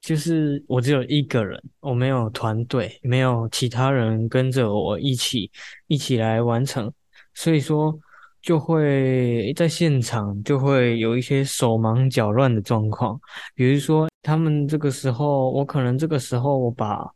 [0.01, 5.49] 就是我只有一个人，我没有团队，没有其他人跟着我一起
[5.87, 6.91] 一起来完成。
[7.35, 7.97] 所以说，
[8.41, 13.19] 就会在现场就会有一些手忙脚乱的状况，
[13.53, 17.07] 比如说他们这个时候，我可能这个时候我把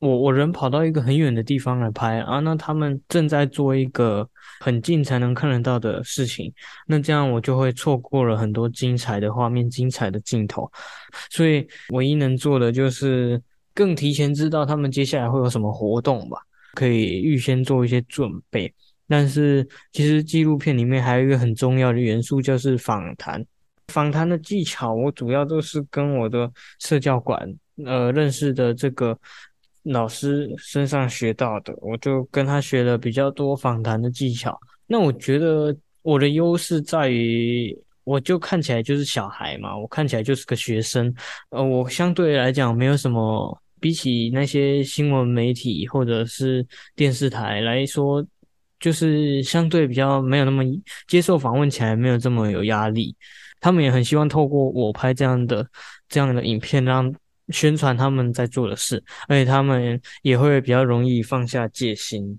[0.00, 4.28] 我我人跑到一个很远的地方来拍啊，那他们正在做一个
[4.60, 6.52] 很近才能看得到的事情，
[6.86, 10.70] 那这样我就会错过了很多精彩的画面、精彩的镜头，
[11.30, 13.40] 所以唯一能做的就是
[13.74, 16.38] 更提前知道他们接下来会有什么活动吧，
[16.74, 18.72] 可以预先做一些准备。
[19.06, 23.44] 但是其实纪录片里面还有一个很重要的元素，就是访谈。
[23.88, 27.52] 访谈的技巧，我主要都是跟我的社教馆
[27.84, 29.18] 呃认识的这个
[29.84, 34.58] 老师身上学到的，我就跟他学了比较多访谈的技巧。
[34.86, 41.14] 那我觉得我的优势在于，我就看起来就是小孩嘛，我看起来就是个学生，
[41.50, 48.26] 呃，我相对来讲没有什么，比起那些新闻媒体或者是电视台来说。
[48.80, 50.64] 就是相对比较没有那么
[51.06, 53.14] 接受访问起来没有这么有压力，
[53.60, 55.68] 他们也很希望透过我拍这样的
[56.08, 57.14] 这样的影片，让
[57.50, 62.38] 宣传他们在做的事，而且他们也会比较容易放下戒心。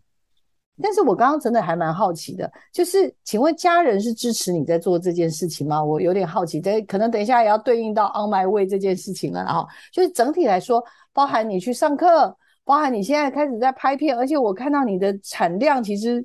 [0.81, 5.83] 但是我刚刚真的还蛮好奇的，就是请问家人是支持你在做这件事情吗？
[5.83, 12.35] 我有点好奇，这可能等一下也要对应到 On My Way 这件事情了，然后就是整体来说，包含你去上课。
[12.63, 16.23] 包含你现在开始在拍片，而且我看到你的产量，其实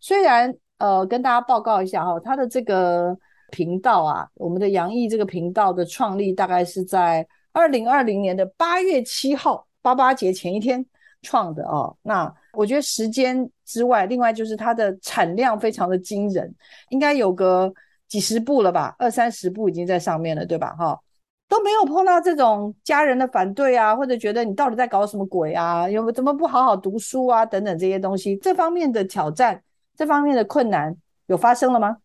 [0.00, 3.16] 虽然呃，跟大家报告一下哈，他的这个
[3.52, 10.84] 频道啊，我们的杨毅这个频道的创立大概是在二零二零年的八月七号，八八节前一天
[11.22, 11.96] 创的哦。
[12.02, 16.54] 那我觉得时间之外，另外就是它的产量非常的惊人，
[16.90, 17.72] 应该有个
[18.08, 20.76] 几十部了吧，二三十部已经在上面了，对吧？
[20.78, 21.00] 哈。
[21.48, 25.88] 都没有碰到这种家人的反对啊，或者觉得你到底在搞什么鬼啊？
[25.88, 27.46] 有怎么不好好读书啊？
[27.46, 29.62] 等等这些东西，这方面的挑战，
[29.96, 30.94] 这方面的困难
[31.26, 31.96] 有发生了吗？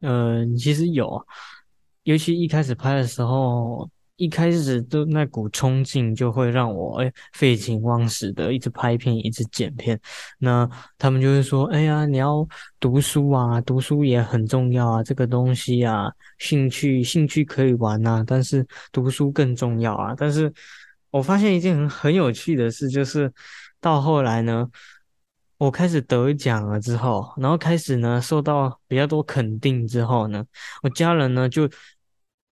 [0.00, 1.24] 嗯、其实有，
[2.02, 3.88] 尤其一开始拍的时候。
[4.20, 9.98] 一开始的那股冲劲就会让我哎废寝忘食的一直拍片，一直剪片。
[10.38, 12.46] 那他们就会说：“哎呀，你要
[12.78, 20.52] 读书啊，读书也很重要啊，这个东西啊，兴趣兴趣可以玩呐，但是读书更重要啊。”但是
[21.10, 23.32] 我发现一件很很有趣的事，就是
[23.80, 24.68] 到后来呢，
[25.56, 30.44] 我开始得奖了之后，然后开始呢受到比较多肯定之后呢，
[30.82, 31.66] 我家人呢就。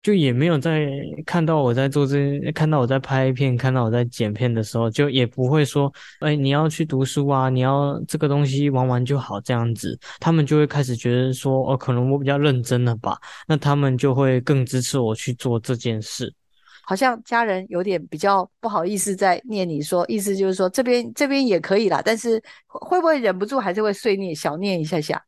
[0.00, 0.88] 就也没有在
[1.26, 16.32] 看到我在做这，看到我在拍片，看到我在剪片的时候，就也不会说，哎，你要去读书啊，你要这个东西玩玩就好这样子，他们就会开始觉得说，哦，可能我比较认真了吧，那他们就会更支持我去做这件事。
[16.84, 25.22] 好像家人有点比较不好意思在念你说，意思就是说这边这边也可以啦，但是会不会忍不住还是会碎念小念一下下？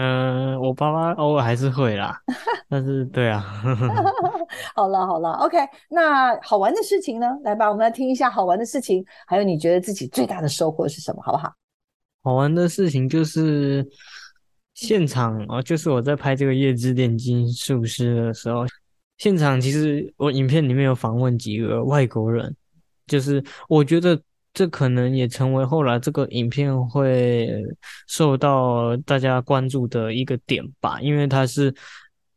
[0.00, 2.16] 嗯、呃，我爸妈偶尔还是会啦，
[2.70, 3.44] 但是对啊，
[4.76, 5.58] 好了好了，OK，
[5.90, 7.26] 那好玩的事情呢？
[7.42, 11.52] 来吧，我们来听一下好玩的事情，还有你觉得自己最大的收获是什么，好不好？
[12.22, 13.84] 好玩的事情就是
[14.74, 18.64] 现场哦，就是我在拍这个《夜之炼金术师》的时候，
[19.16, 22.54] 现场其实我影片里面有访问几个外国人，
[23.08, 24.16] 就是我觉得。
[24.54, 27.48] 这可能也成为后来这个影片会
[28.08, 31.72] 受到大家关注的一个点吧，因为它是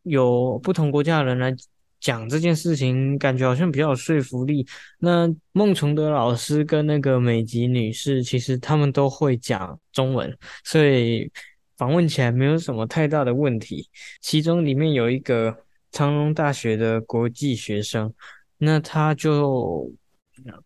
[0.04, 1.54] 有不同国家的人来
[2.00, 4.66] 讲这件事情，感觉好像比较有说服力。
[5.00, 11.32] 那孟崇德老师跟那个美吉女士，其实他们都会讲中文，所以
[11.78, 13.90] 访问起来没有什么太大的问题。
[14.22, 15.56] 其中里面有一个
[15.92, 18.14] 长荣大学的国际学生，
[18.58, 19.92] 那他就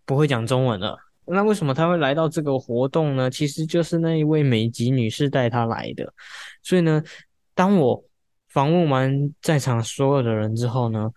[0.06, 0.98] 不会讲中文了。
[1.28, 3.30] 那为什么他会来到这个活动呢？
[3.30, 6.14] 其实就是那一位美籍女士带他来的。
[6.62, 7.04] 所以呢，
[7.54, 8.04] 当我
[8.50, 11.12] 访问完在场所有的人之后呢，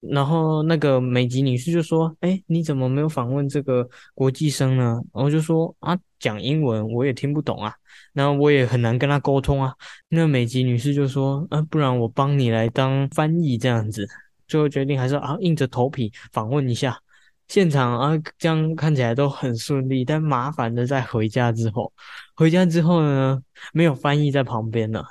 [0.00, 7.74] 然后那个美籍女士就说：“哎，你怎么没有访问这个国际生呢？”然后就说：“啊，讲英文我也听不懂啊，
[8.12, 9.74] 然后我也很难跟他沟通啊。”
[10.08, 14.06] 那美籍女士就说：“啊，不然我帮你来当翻译这样子。”
[14.46, 16.96] 最后决定还是啊，硬着头皮访问一下。
[17.48, 21.90] 现场啊，这样看起来都很顺利，但麻烦的在回家之后，
[22.36, 23.42] 回家之后呢，
[23.72, 25.02] 没有翻译在旁边了，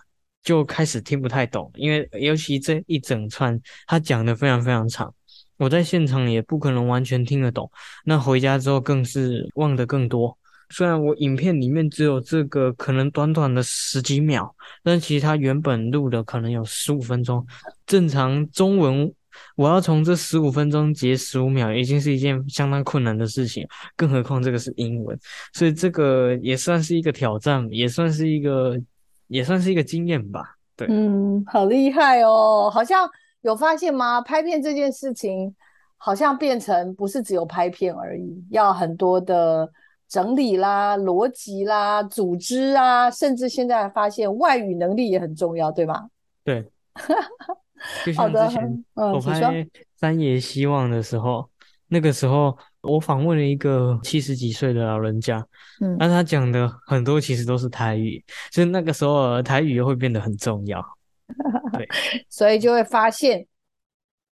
[0.44, 5.12] 就开始听不太懂，因为尤其这一整串他讲的非常非常长，
[5.58, 7.70] 我在现场也不可能完全听得懂。
[8.06, 10.38] 那回家之后更是忘得更多。
[10.70, 17.44] 虽然我影片里面只有这个可能短短的十几秒，但其实他原本录的可能有十五分钟，
[17.88, 19.12] 正常中文。
[19.56, 25.18] 我要从这十五分钟截十五秒，已经是一件相当困难的事情，更何况这个是英文，
[25.54, 28.80] 所以这个也算是一个挑战，也算是一个
[29.28, 30.56] 也算是一个经验吧。
[30.76, 32.70] 对，嗯，好厉害哦！
[32.72, 33.10] 好像
[33.42, 34.22] 有发现吗？
[34.22, 35.56] 拍片这件事情，
[35.98, 39.68] 好像变成不是只有拍片而已，要很多的
[40.08, 46.08] 整理啦、逻辑啦、组织啊，甚至现在发现外语能力也很重要，对吗？
[46.44, 46.64] 对，
[48.05, 49.39] 就像之前我拍
[49.95, 51.49] 《三爷希望》的时候，
[51.88, 55.45] 那个时候我访问了一个七十几岁的老人家，
[55.82, 60.84] 嗯，那他讲的很多其实都是台语，所以那个时候台语又会变得很重要。
[61.73, 61.88] 对，
[62.30, 63.45] 所以就会发现，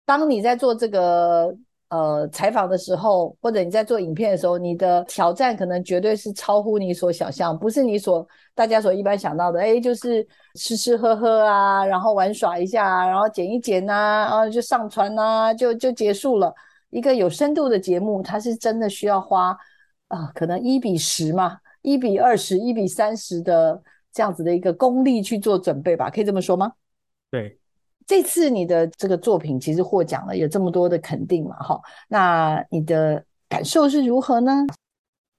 [0.05, 1.55] 当你在做这个
[1.95, 16.53] 呃采访的时候，或者你在做影片的时候，你的挑战可能绝对是超乎你所想象，不是你所大家所一般想到的，哎，就是吃吃喝喝啊，然后玩耍一下，然后剪一剪啊，然后就上传啊，就就结束了。
[16.91, 19.57] 一个有深度的节目，它是真的需要花
[20.09, 23.83] 啊、可能一比十嘛，一比二十，一比三十的
[24.13, 26.73] 这样子的一个功力去做准备吧，可以这么说吗？
[27.33, 27.59] 对，
[28.07, 34.67] 这次你的这个作品其实获奖了，有这么多的肯定嘛，哈，那你的感受是如何呢？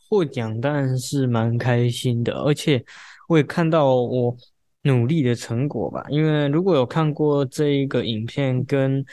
[0.09, 2.83] 获奖当然是蛮开心的，而且
[3.27, 4.35] 我也看到我
[4.83, 9.05] 努力的成果吧，因为如果有看过这一个影片跟。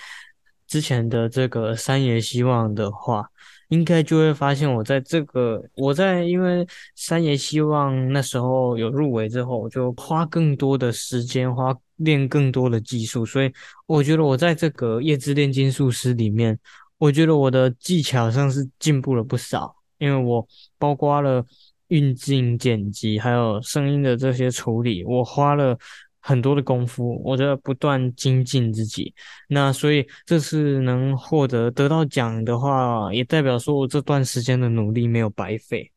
[0.69, 3.29] 之前的这个三爷希望的话，
[3.73, 13.51] 应该就会发现我在这个我在因为三爷希望那时候有入围之后，我就花更多的时间，花练更多的技术，所以
[13.87, 16.59] 我觉得我在这个夜之炼金术师里面，
[16.99, 20.47] 我觉得我的技巧上是进步了不少，因为我
[20.77, 21.43] 包括了
[21.89, 25.79] 运镜、剪辑，还有声音的这些处理，我花了。
[26.23, 29.13] 很多的功夫，我在不断精进自己。
[29.49, 35.92] 那所以这次能获得得到奖的话，也代表说我这段时间的努力没有白费。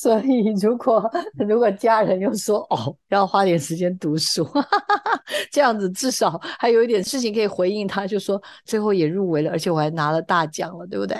[0.02, 1.10] 所以如果
[1.46, 4.48] 如果家人又说哦，要花点时间读书，
[5.52, 11.18] 这样子至少还有一点事情可以回应他，就说最后也入围了，而且我还拿了大奖了，对不对？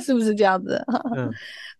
[0.00, 0.80] 是不是这样子？
[1.16, 1.28] 嗯。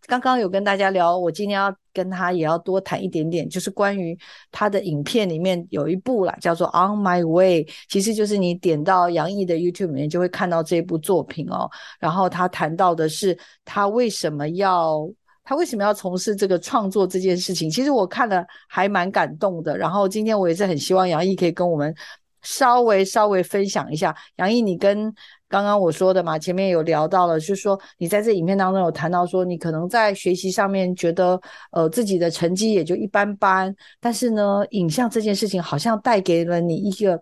[0.06, 4.18] 刚刚有跟大家聊，我今天要跟他也要多谈一点点，就是关于
[4.50, 11.70] 他的影片里面有一部啦，叫做《On My Way》，其实就是你点到杨毅的 YouTube 里面就会看到这部作品哦。
[12.00, 15.08] 然后他谈到的是他为什么要
[15.50, 19.76] 他为什么要从事这个创作这件事情，其实我看了还蛮感动的。
[19.76, 21.92] 然后今天我也是很希望杨毅可以跟我们
[22.40, 25.12] 稍微稍微分享一下，杨毅你跟。
[25.48, 31.40] 刚刚我说的嘛，前面有聊到了，就是说你在这影片当中有谈到说，你可能在学习上面觉得，
[31.72, 37.20] 呃，自己的成绩也就一般般，但是呢，影像这件事情好像带给了你一个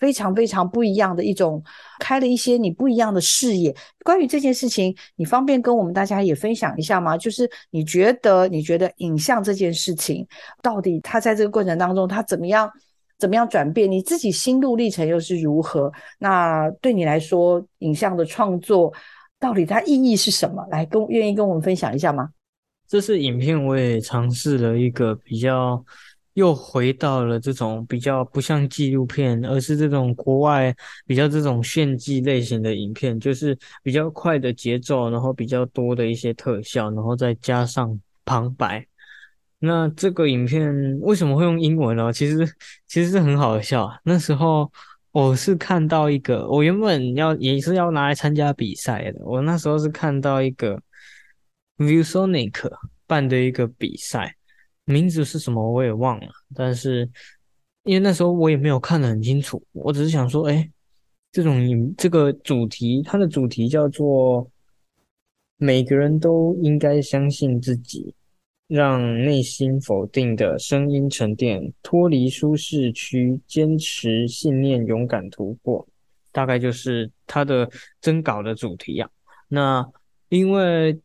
[0.00, 1.62] 非常非常不一样的一种，
[2.00, 3.72] 开了一些你不一样的视野。
[4.04, 7.16] 关于这件事情，你方便跟我们大家也分享一下吗？
[7.16, 10.26] 就是你觉得，你觉得影像这件事情，
[10.62, 12.68] 到底它在这个过程当中，它怎么样？
[13.18, 13.90] 怎么样转变？
[13.90, 15.92] 你自己心路历程又是如何？
[16.18, 18.90] 那对你来说，影像的创作
[19.38, 20.66] 到底它意义是什么？
[20.70, 22.30] 来跟愿意跟我们分享一下吗？
[22.88, 25.84] 这次影片我也尝试了一个比较，
[26.40, 30.74] 又回到了这种比较不像纪录片，而是这种国外
[31.06, 38.86] 比较这种炫技类型的影片，就是比较快的节奏，然后比较多的一些特效，然后再加上旁白。
[39.58, 42.10] 那这个影片为什么会用英文呢？
[42.10, 42.46] 其实
[42.86, 43.90] 其实是很好笑。
[44.04, 44.72] 那时候
[45.12, 49.20] 我是看到一个，我原本要也是要拿来参加比赛的。
[49.22, 50.80] 我那时候是看到一个
[51.76, 52.72] ViewSonic
[53.06, 54.34] 办的一个比赛，
[54.90, 56.26] 名字是什么我也忘了。
[56.54, 57.08] 但是
[57.84, 60.70] 因为那时候我也没有看得很清楚，我只是想说，哎，
[61.32, 64.46] 这种这个主题，它的主题叫做
[65.56, 68.14] 每个人都应该相信自己。
[68.66, 75.84] 让内心否定的声音沉淀，脱离舒适区，坚持信念，勇敢突破，
[76.30, 77.68] 大概就是他的
[78.00, 79.10] 征稿的主题呀。
[79.48, 79.84] 那
[80.28, 81.00] 因为。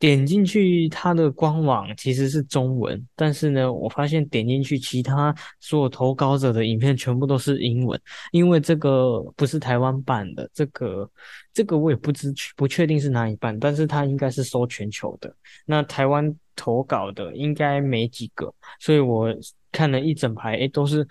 [0.00, 8.00] 点进去，它的官网其实是中文，但是呢，我发现点进去，其他所有投稿者的影片全部都是英文，
[8.32, 11.08] 因为这个不是台湾办的，这个
[11.52, 15.30] 这个我也不知不确定是哪里办，但是它应该是收全球的。
[15.66, 19.28] 那台湾投稿的应该没几个，所以我
[19.70, 21.06] 看了一整排，诶，都是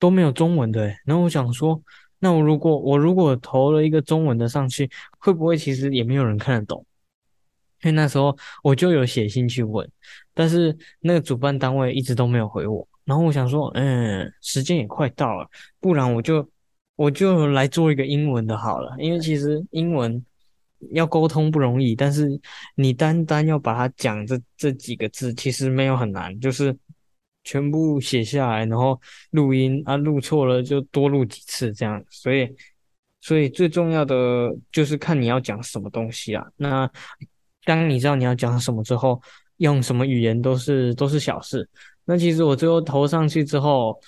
[0.00, 1.80] 都没有中文的，诶，然后我想说，
[2.18, 6.84] 那我如果我如果投了一个中文的上去，会不会其实也没有人看得懂？
[7.82, 9.88] 因为那时候我就有写信去问，
[10.34, 12.86] 但是那个主办单位一直都没有回我。
[13.04, 15.48] 然后我想说，嗯，时间也快到了，
[15.78, 16.48] 不然我就
[16.96, 18.96] 我就来做一个英文的好了。
[18.98, 20.20] 因为其实英文
[20.90, 22.28] 要沟通不容易，但是
[22.74, 26.76] 你单单要把它讲这这几个字，其实没有很难，就是
[27.44, 29.00] 全部写下来，然后
[29.30, 32.04] 录音啊，录错了就多录几次这样。
[32.10, 32.52] 所以，
[33.20, 36.44] 所以最重要的就是看你要讲什么东西啊。
[36.56, 36.90] 那
[37.66, 39.20] 当你知道你要讲什么之后，
[39.58, 41.68] 用什么语言都是都是小事。
[42.06, 44.00] 那其实我最后投上去之后，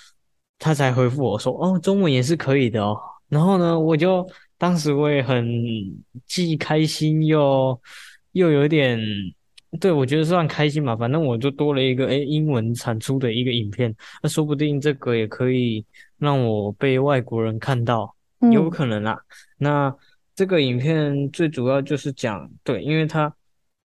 [0.57, 2.97] 他才回复我说：“哦，中文也是可以的哦。”
[3.29, 5.45] 然后呢，我就当时我也很
[6.25, 7.79] 既开心又
[8.31, 8.99] 又有点。
[9.79, 15.85] 对，我觉得算开心吧，反正我就多了一个诶英文产出的一个影片，那说不定这个也可以
[16.17, 18.15] 让我被外国人看到，
[18.51, 19.13] 有可能啦。
[19.13, 19.95] 嗯、那
[20.33, 23.31] 这个影片最主要就是讲，对，因为它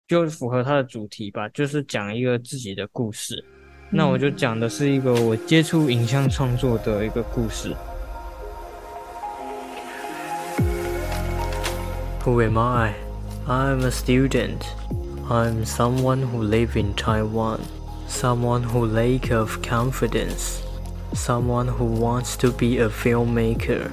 [0.06, 3.42] 就符合它的主题吧，就是讲一个自己的故事。
[3.90, 7.74] 嗯、那我就讲的是一个我接触影像创作的一个故事。
[12.24, 12.94] Who am I?
[13.46, 14.60] I'm a student.
[15.30, 17.60] I'm someone who live in Taiwan,
[18.06, 20.60] someone who lack of confidence,
[21.14, 23.90] someone who wants to be a filmmaker.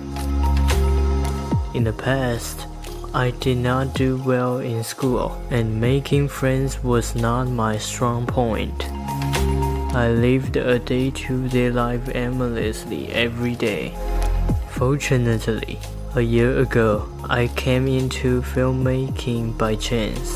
[1.74, 2.68] In the past,
[3.14, 8.86] I did not do well in school, and making friends was not my strong point.
[9.94, 13.94] I lived a day-to-day life aimlessly every day.
[14.70, 15.78] Fortunately,
[16.16, 20.32] a year ago, I came into filmmaking by chance.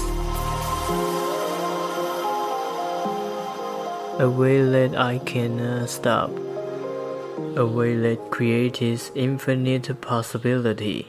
[4.20, 6.30] A way that I cannot stop.
[7.56, 11.08] A way that creates infinite possibility.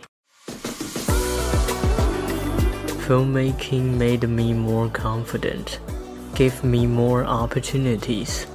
[3.07, 5.79] Filmmaking made me more confident,
[6.35, 8.47] gave me more opportunities,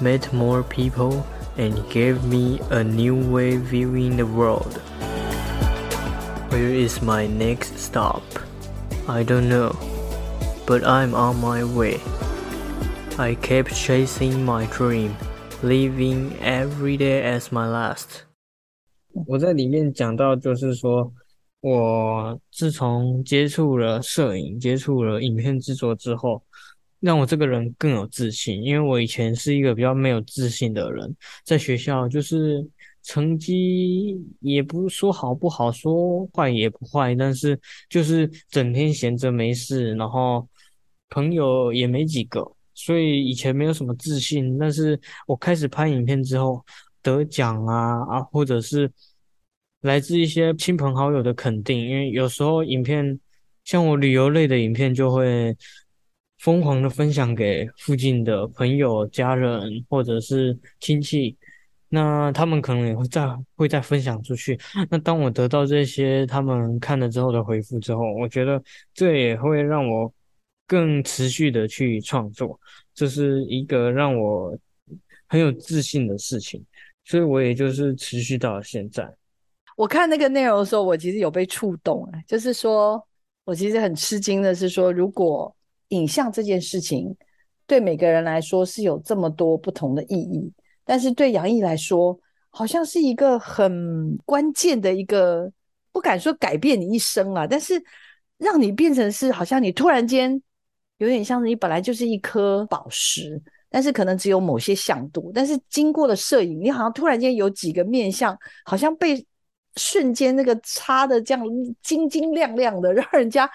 [0.00, 1.26] met more people,
[1.56, 4.80] and gave me a new way viewing the world.
[6.50, 8.22] Where is my next stop?
[9.08, 9.76] I don't know,
[10.66, 12.00] but I'm on my way.
[13.18, 15.16] I kept chasing my dream,
[15.62, 18.24] living every day as my last.
[19.26, 21.12] 我在里面讲到，就是说
[21.61, 26.41] 我自从接触了摄影、接触了影片制作之后，
[26.99, 28.63] 让我这个人更有自信。
[28.63, 32.65] 因为我以前是一个比较没有自信的人，在学校就是
[33.03, 40.47] 成绩也不说好不好，说坏也不坏，但是就是整天闲着没事，然后
[41.09, 42.49] 朋友也没几个。
[42.73, 44.97] 所以以前没有什么自信，但是
[45.27, 46.63] 我开始拍影片之后
[47.01, 48.89] 得奖啊啊，或者是
[49.81, 53.19] 来自一些亲朋好友的肯定，因为有时候影片
[53.63, 55.55] 像我旅游类的影片就会
[56.39, 61.37] 疯狂的分享给附近的朋友、家人或者是亲戚，
[61.89, 64.59] 那他们可能也会再会再分享出去。
[64.89, 68.61] 那当我得到这些他们看了之后的回复之后，我觉得
[68.93, 70.13] 这也会让我。
[70.69, 72.59] 更持续的去创作，
[72.93, 74.55] 这是一个让我
[75.27, 76.63] 很有自信的事情，
[77.05, 79.11] 所以我也就是持续到现在。
[79.79, 83.01] 我看那个内容的时候，我其实有被触动，就是说
[83.45, 85.55] 我其实很吃惊的是说，如果
[85.87, 87.15] 影像这件事情
[87.65, 90.51] 对每个人来说是有这么多不同的意义，
[90.83, 92.19] 但是对杨毅来说，
[92.49, 95.49] 好像是一个很关键的一个，
[95.93, 97.81] 不敢说改变你一生啊，但是
[98.37, 100.41] 让你变成是好像你突然间。
[100.97, 109.25] 有点像是你本来就是一颗宝石，但是可能只有某些响度，但是经过了摄影，你好像突然间有几个面向，好像被
[109.79, 111.43] 瞬间那个擦的这样
[111.81, 113.49] 晶晶亮亮的， 让人家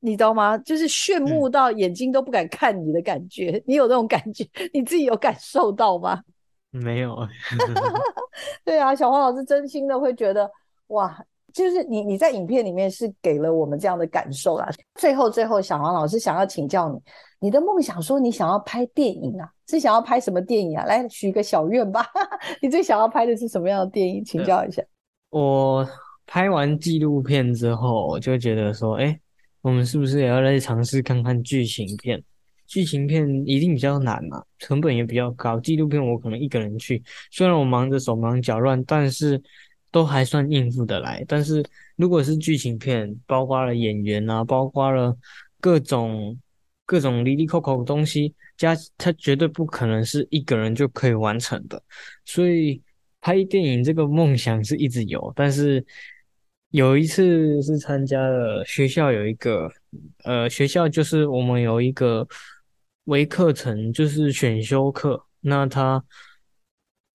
[0.00, 0.56] 你知道吗？
[0.58, 3.50] 就是炫目到眼睛都不敢看你的感觉。
[3.50, 4.44] 嗯、你有那种感觉？
[4.72, 6.20] 你自己有感受到吗？
[6.70, 7.16] 没有。
[8.64, 10.50] 对啊，小黄老师真心的会觉得
[10.88, 11.24] 哇。
[11.52, 14.70] 就是你，你在影片里面是给了我们这样的感受啦。
[14.94, 16.98] 最后，最后，小黄老师想要请教你，
[17.40, 20.86] 你的梦想说你想要拍电影啊，是想要拍什么电影啊？
[20.86, 22.06] 来许个小愿吧。
[22.62, 24.24] 你最想要拍的是什么样的电影？
[24.24, 24.82] 请教一下。
[25.32, 25.88] 我
[26.26, 29.18] 拍完纪录片之后，我就觉得说，哎，
[29.62, 32.22] 我们是不是也要来尝试看看剧情片？
[32.66, 35.58] 剧情片一定比较难嘛，成本也比较高。
[35.58, 39.42] 纪录片我可能一个人去，虽然我忙着手忙脚乱，但是。
[39.92, 41.62] 都还算应付得来，但是
[41.96, 45.14] 如果是剧情片，包括了演员啊，包括了
[45.60, 46.34] 各种
[46.86, 51.82] 各种离离扣扣的东西，加它绝对不可能是一个人就可以完成的。
[52.24, 52.80] 所以
[53.22, 55.82] 拍电影这个梦想是一直有，但是
[56.68, 59.72] 有一次是参加了学校有一个
[60.24, 62.28] 呃学校就是我们有一个
[63.04, 66.04] 微课程，就是选修课，那他。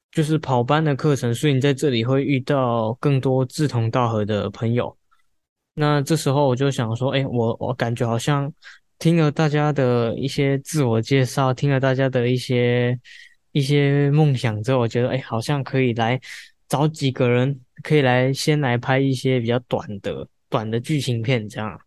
[0.09, 4.97] 就是跑班的课程，所以你在这里会遇到更多志同道合的朋友。
[5.75, 8.51] 那这时候我就想说，哎，我我感觉好像
[8.97, 12.99] 听了大家的一些自我介绍，听了大家的一些
[13.51, 16.19] 一些梦想之后，我觉得哎，好像可以来
[16.67, 21.79] 找几个人，可以来先来拍一些比较短的短的剧情片，这样。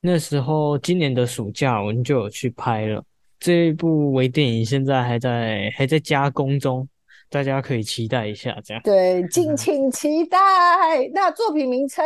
[0.00, 3.02] 那时候今年的暑假，我们就有去拍了
[3.40, 6.88] 这一部微电影，现在还在还在加工中，
[7.28, 8.82] 大家可以期待一下，这样。
[8.84, 10.38] 对，敬请期待。
[11.12, 12.04] 那作品名称？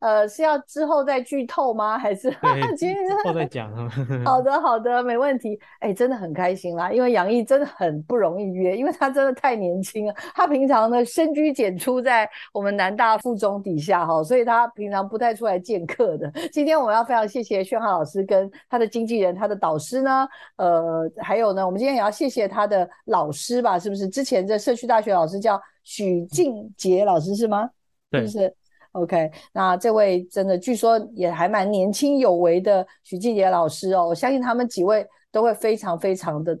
[0.00, 1.98] 呃，是要之后再剧透吗？
[1.98, 2.30] 还是
[2.76, 3.72] 今天 之后再讲？
[4.24, 5.58] 好的，好的，没问题。
[5.80, 10.14] 哎、欸，真的很开心啦，因为杨毅真的很不容易约，因为他真的太年轻了。
[10.34, 16.30] 他平常呢深居简出在我们南大附中底下哈，所以他平常不太出来见客的。
[16.52, 23.78] 今天我们要非常谢谢宣浩老师跟他的经纪人、他的导师呢，呃，还有呢，我们今天也要谢谢他的老师吧？
[23.78, 24.08] 是不是？
[24.08, 27.68] 之前的社区大学老师叫许静杰老师是吗？
[28.10, 28.54] 对，是不是
[28.92, 36.58] ？OK，那这位真的据说也还蛮年轻有为的许静杰老师哦，我相信他们几位都会非常非常的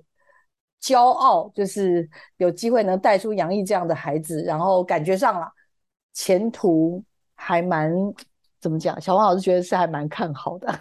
[0.80, 5.50] 骄傲，就是有机会能带出杨毅这样的孩子，然后感觉上了
[6.12, 7.02] 前途
[7.34, 7.92] 还蛮
[8.60, 9.00] 怎么讲？
[9.00, 10.72] 小黄老师觉得是还蛮看好的，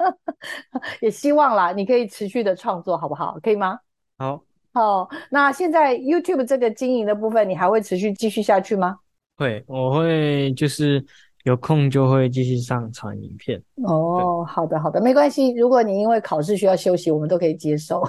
[1.00, 3.38] 也希望啦，你可以持续的创作，好不好？
[3.42, 3.78] 可以吗？
[4.18, 4.42] 好，
[4.72, 8.98] 好，那现在 YouTube 这个经营的部分，你还会持续继续下去吗？
[9.36, 11.04] 会，我会就是
[11.44, 13.62] 有空就会继续上传影片。
[13.84, 15.52] 哦，好的好的，没关系。
[15.54, 18.02] 如果你因为考试需要休息，我们都可以接受。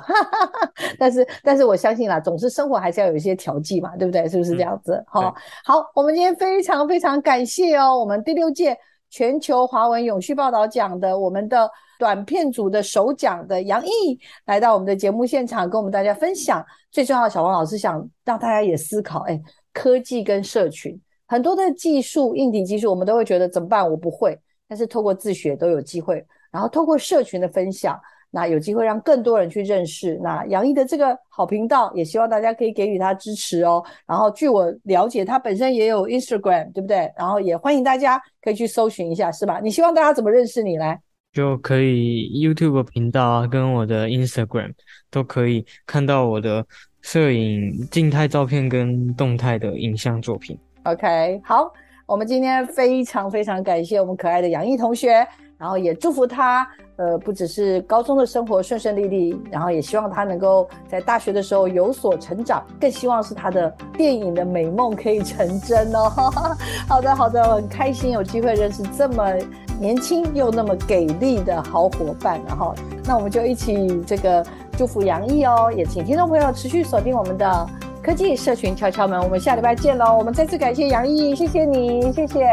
[0.97, 4.27] 但是但是我相信啦，总是生活还是要有一些调剂嘛，对不对？
[4.29, 5.03] 是不是这样子？
[5.07, 5.33] 好、嗯，
[5.65, 8.77] 好，我们今天非常非常感谢哦，我们第六届
[9.09, 11.69] 全球华文永续报道奖的我们的
[11.99, 16.65] 短片组的首奖的杨毅来到我们的节目现场，跟我们大家分享。
[16.89, 19.39] 最重要的，小王老师想让大家也思考，哎，
[19.73, 20.99] 科技跟社群。
[21.27, 23.89] 很多的技术、硬体技术，我们都会觉得怎么办？
[23.89, 24.37] 我不会。
[24.69, 26.21] 但是透过自学都有机会，
[26.51, 27.97] 然后透过社群的分享，
[28.29, 30.19] 那有机会让更多人去认识。
[30.21, 33.81] 那杨毅的这个好频道，也希望大家可以给予他支持哦。
[34.05, 37.09] 然后据我了解，他本身也有 Instagram，对不对？
[37.17, 39.61] 然后也欢迎大家可以去搜寻一下，是吧？
[39.63, 40.99] 你希望大家怎么认识你来？
[41.31, 44.73] 就可以 YouTube 频道啊，跟我的 Instagram
[45.09, 46.65] 都可以看到我的
[47.01, 50.59] 摄影静态照片跟动态的影像作品。
[50.87, 51.69] OK，好，
[52.05, 55.27] 我们今天非常非常感谢我们可爱的杨毅同学，
[55.57, 56.65] 然后也祝福他，
[56.95, 66.09] 呃，不只是高中的生活顺顺利利，然后也希望他能够在大学的时候有所成长，更希望是他的电影的美梦可以成真哦。
[66.87, 69.33] 好的，好的，我很开心有机会认识这么
[69.77, 72.73] 年轻又那么给力的好伙伴，然后
[73.03, 74.41] 那我们就一起这个
[74.77, 77.67] 祝福杨毅哦，也请听众朋友持续锁定我们的。
[78.07, 80.15] 科技社群敲敲门，我们下礼拜见喽！
[80.17, 82.45] 我们再次感谢杨毅，谢谢你，谢谢，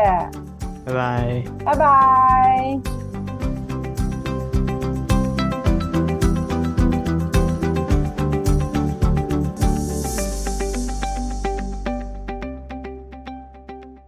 [0.84, 3.03] 拜拜，拜拜。